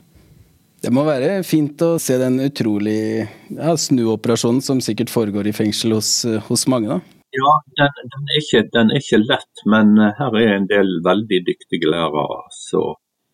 Det 0.81 0.91
må 0.93 1.01
være 1.07 1.39
fint 1.45 1.81
å 1.81 1.95
se 2.01 2.17
den 2.21 2.37
utrolig 2.45 3.25
ja, 3.49 3.73
snuoperasjonen 3.73 4.61
som 4.61 4.81
sikkert 4.85 5.09
foregår 5.09 5.49
i 5.49 5.53
fengsel 5.55 5.95
hos, 5.97 6.11
hos 6.49 6.65
mange, 6.69 6.97
da? 6.97 7.15
Ja, 7.35 7.53
den, 7.79 7.95
den, 8.13 8.27
er 8.31 8.37
ikke, 8.41 8.61
den, 8.73 8.91
er 8.93 9.01
ikke, 9.01 9.21
lett, 9.23 9.63
men 9.67 9.97
her 10.19 10.37
er 10.39 10.53
en 10.53 10.69
del 10.69 10.99
veldig 11.03 11.41
dyktige 11.49 11.89
lærere. 11.91 12.45
Så, 12.53 12.83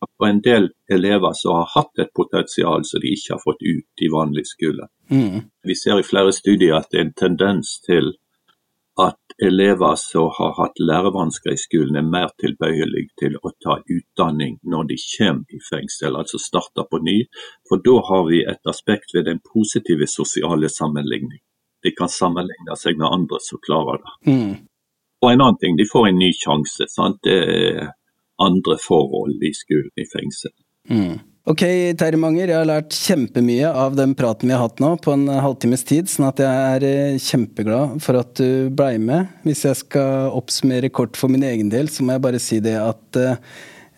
og 0.08 0.26
en 0.26 0.40
del 0.42 0.70
elever 0.90 1.36
som 1.38 1.60
har 1.60 1.70
hatt 1.76 2.02
et 2.02 2.10
potensial 2.16 2.86
som 2.88 3.04
de 3.04 3.12
ikke 3.14 3.36
har 3.36 3.44
fått 3.44 3.62
ut 3.62 4.06
i 4.06 4.10
vanlig 4.10 4.46
skole. 4.50 4.88
Mm. 5.12 5.44
Vi 5.68 5.76
ser 5.78 6.00
i 6.00 6.08
flere 6.08 6.32
studier 6.34 6.80
at 6.80 6.90
det 6.90 6.98
er 6.98 7.06
en 7.06 7.16
tendens 7.20 7.76
til 7.86 8.14
at 9.00 9.18
elever 9.42 9.94
som 9.96 10.30
har 10.38 10.52
hatt 10.58 10.80
lærevansker 10.80 11.54
i 11.54 11.60
skolen, 11.60 11.96
er 11.96 12.10
mer 12.14 12.32
tilbøyelige 12.40 13.14
til 13.22 13.38
å 13.40 13.52
ta 13.64 13.78
utdanning 13.80 14.58
når 14.62 14.90
de 14.90 14.98
kommer 15.04 15.56
i 15.56 15.60
fengsel, 15.70 16.18
altså 16.20 16.40
starter 16.40 16.84
på 16.90 17.00
ny. 17.06 17.16
For 17.68 17.80
da 17.80 17.96
har 18.10 18.26
vi 18.28 18.42
et 18.44 18.68
aspekt 18.68 19.14
ved 19.16 19.24
den 19.30 19.40
positive 19.54 20.06
sosiale 20.06 20.68
sammenligning. 20.68 21.40
De 21.82 21.94
kan 21.96 22.12
sammenligne 22.12 22.76
seg 22.78 23.00
med 23.00 23.08
andre 23.08 23.40
som 23.42 23.62
klarer 23.64 24.02
det. 24.04 24.14
Mm. 24.28 24.54
Og 25.22 25.30
en 25.30 25.40
annen 25.40 25.58
ting, 25.62 25.76
de 25.78 25.88
får 25.88 26.08
en 26.10 26.20
ny 26.20 26.30
sjanse. 26.36 26.86
Sant? 26.92 27.22
Det 27.24 27.38
er 27.40 27.92
andre 28.42 28.76
forhold 28.82 29.42
i 29.42 29.54
skolen 29.56 29.92
i 29.96 30.06
fengsel. 30.12 30.54
Mm. 30.90 31.18
Ok, 31.42 31.58
Terje 31.98 32.18
Manger, 32.22 32.52
jeg 32.52 32.54
har 32.54 32.68
lært 32.68 32.94
kjempemye 32.94 33.66
av 33.66 33.96
den 33.98 34.12
praten 34.14 34.46
vi 34.46 34.54
har 34.54 34.60
hatt 34.62 34.78
nå 34.78 34.92
på 35.02 35.10
en 35.10 35.24
halvtimes 35.26 35.82
tid, 35.88 36.06
sånn 36.06 36.28
at 36.28 36.38
jeg 36.38 36.68
er 36.76 36.84
eh, 36.86 37.16
kjempeglad 37.18 37.96
for 38.04 38.20
at 38.20 38.36
du 38.38 38.70
blei 38.70 38.92
med. 39.02 39.26
Hvis 39.42 39.64
jeg 39.66 39.80
skal 39.80 40.30
oppsummere 40.38 40.92
kort 40.94 41.18
for 41.18 41.32
min 41.32 41.42
egen 41.42 41.72
del, 41.72 41.90
så 41.90 42.06
må 42.06 42.14
jeg 42.14 42.22
bare 42.28 42.42
si 42.44 42.60
det 42.62 42.76
at 42.78 43.18
eh, 43.18 43.40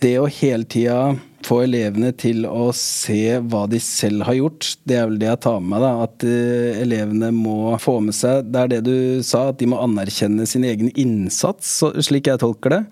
det 0.00 0.14
å 0.22 0.30
hele 0.38 0.64
tida 0.72 0.96
få 1.44 1.58
elevene 1.66 2.14
til 2.16 2.46
å 2.48 2.70
se 2.72 3.36
hva 3.44 3.66
de 3.68 3.82
selv 3.84 4.24
har 4.24 4.38
gjort, 4.38 4.70
det 4.88 4.96
er 5.02 5.04
vel 5.10 5.20
det 5.20 5.28
jeg 5.28 5.42
tar 5.44 5.60
med 5.60 5.74
meg. 5.74 5.84
da, 5.84 5.92
At 6.06 6.24
uh, 6.24 6.80
elevene 6.80 7.28
må 7.36 7.74
få 7.80 7.98
med 8.00 8.16
seg 8.16 8.48
Det 8.48 8.62
er 8.62 8.72
det 8.72 8.80
du 8.88 8.96
sa, 9.20 9.50
at 9.50 9.60
de 9.60 9.68
må 9.68 9.82
anerkjenne 9.84 10.48
sin 10.48 10.64
egen 10.64 10.88
innsats, 10.96 11.76
slik 12.08 12.32
jeg 12.32 12.40
tolker 12.40 12.78
det. 12.78 12.82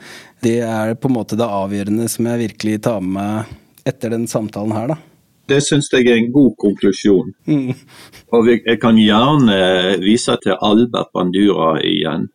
Det 0.44 0.58
er 0.68 0.92
på 1.00 1.08
en 1.08 1.16
måte 1.16 1.40
det 1.40 1.48
avgjørende 1.48 2.12
som 2.12 2.28
jeg 2.28 2.44
virkelig 2.44 2.82
tar 2.84 3.00
med 3.00 3.16
meg 3.16 3.58
etter 3.88 4.12
den 4.14 4.28
samtalen 4.30 4.74
her, 4.76 4.92
da? 4.94 4.98
Det 5.50 5.58
syns 5.66 5.90
jeg 5.92 6.06
er 6.06 6.20
en 6.20 6.30
god 6.32 6.52
konklusjon. 6.62 7.32
Mm. 7.50 7.72
Og 8.32 8.48
jeg 8.48 8.78
kan 8.80 8.98
gjerne 9.00 9.56
vise 10.00 10.36
til 10.44 10.54
Albert 10.62 11.10
Bandura 11.14 11.74
igjen. 11.82 12.28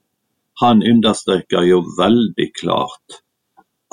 Han 0.61 0.83
understreker 0.83 1.63
jo 1.69 1.83
veldig 1.97 2.49
klart 2.59 3.21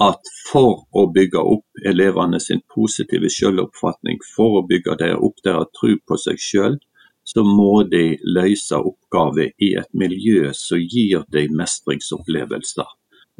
at 0.02 0.30
for 0.48 0.82
å 0.96 1.04
bygge 1.14 1.38
opp 1.38 1.84
elevene 1.86 2.40
sin 2.42 2.64
positive 2.74 3.30
selvoppfatning, 3.30 4.18
for 4.34 4.58
å 4.58 4.66
bygge 4.66 4.96
det 5.04 5.12
opp 5.14 5.38
deres 5.46 5.70
tro 5.78 5.94
på 6.08 6.18
seg 6.18 6.40
sjøl, 6.42 6.78
så 7.24 7.44
må 7.46 7.84
de 7.88 8.16
løse 8.36 8.76
oppgaver 8.76 9.54
i 9.62 9.70
et 9.80 9.90
miljø 9.96 10.50
som 10.56 10.82
gir 10.82 11.22
dem 11.32 11.54
mestringsopplevelser. 11.60 12.90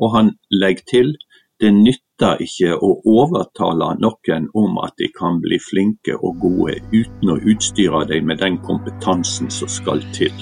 Og 0.01 0.15
han 0.15 0.31
legger 0.55 0.87
til 0.91 1.13
det 1.61 1.73
nytter 2.25 2.41
ikke 2.45 2.77
å 2.81 2.91
overtale 3.05 3.91
noen 4.01 4.49
om 4.57 4.79
at 4.81 4.97
de 4.99 5.11
kan 5.13 5.41
bli 5.43 5.59
flinke 5.61 6.17
og 6.17 6.41
gode, 6.41 6.81
uten 6.93 7.31
å 7.31 7.37
utstyre 7.37 8.05
dem 8.09 8.27
med 8.27 8.41
den 8.41 8.59
kompetansen 8.65 9.51
som 9.51 9.69
skal 9.69 10.01
til. 10.17 10.33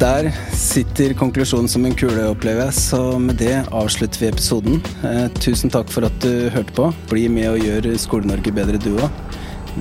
Der 0.00 0.28
sitter 0.52 1.14
konklusjonen 1.14 1.68
som 1.70 1.84
en 1.86 1.94
kule, 1.94 2.26
opplever 2.28 2.66
jeg. 2.66 2.74
Så 2.74 3.18
med 3.18 3.38
det 3.38 3.62
avslutter 3.70 4.20
vi 4.20 4.28
episoden. 4.32 4.82
Eh, 5.06 5.28
tusen 5.38 5.70
takk 5.70 5.88
for 5.88 6.04
at 6.04 6.18
du 6.20 6.50
hørte 6.50 6.74
på. 6.74 6.90
Bli 7.12 7.28
med 7.28 7.52
og 7.54 7.62
gjør 7.62 7.94
Skole-Norge 8.02 8.52
bedre, 8.52 8.82
du 8.82 8.98
òg. 8.98 9.08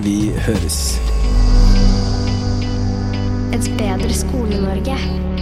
Vi 0.05 0.31
høres. 0.45 0.79
Et 3.53 3.71
bedre 3.81 4.13
Skole-Norge. 4.13 5.32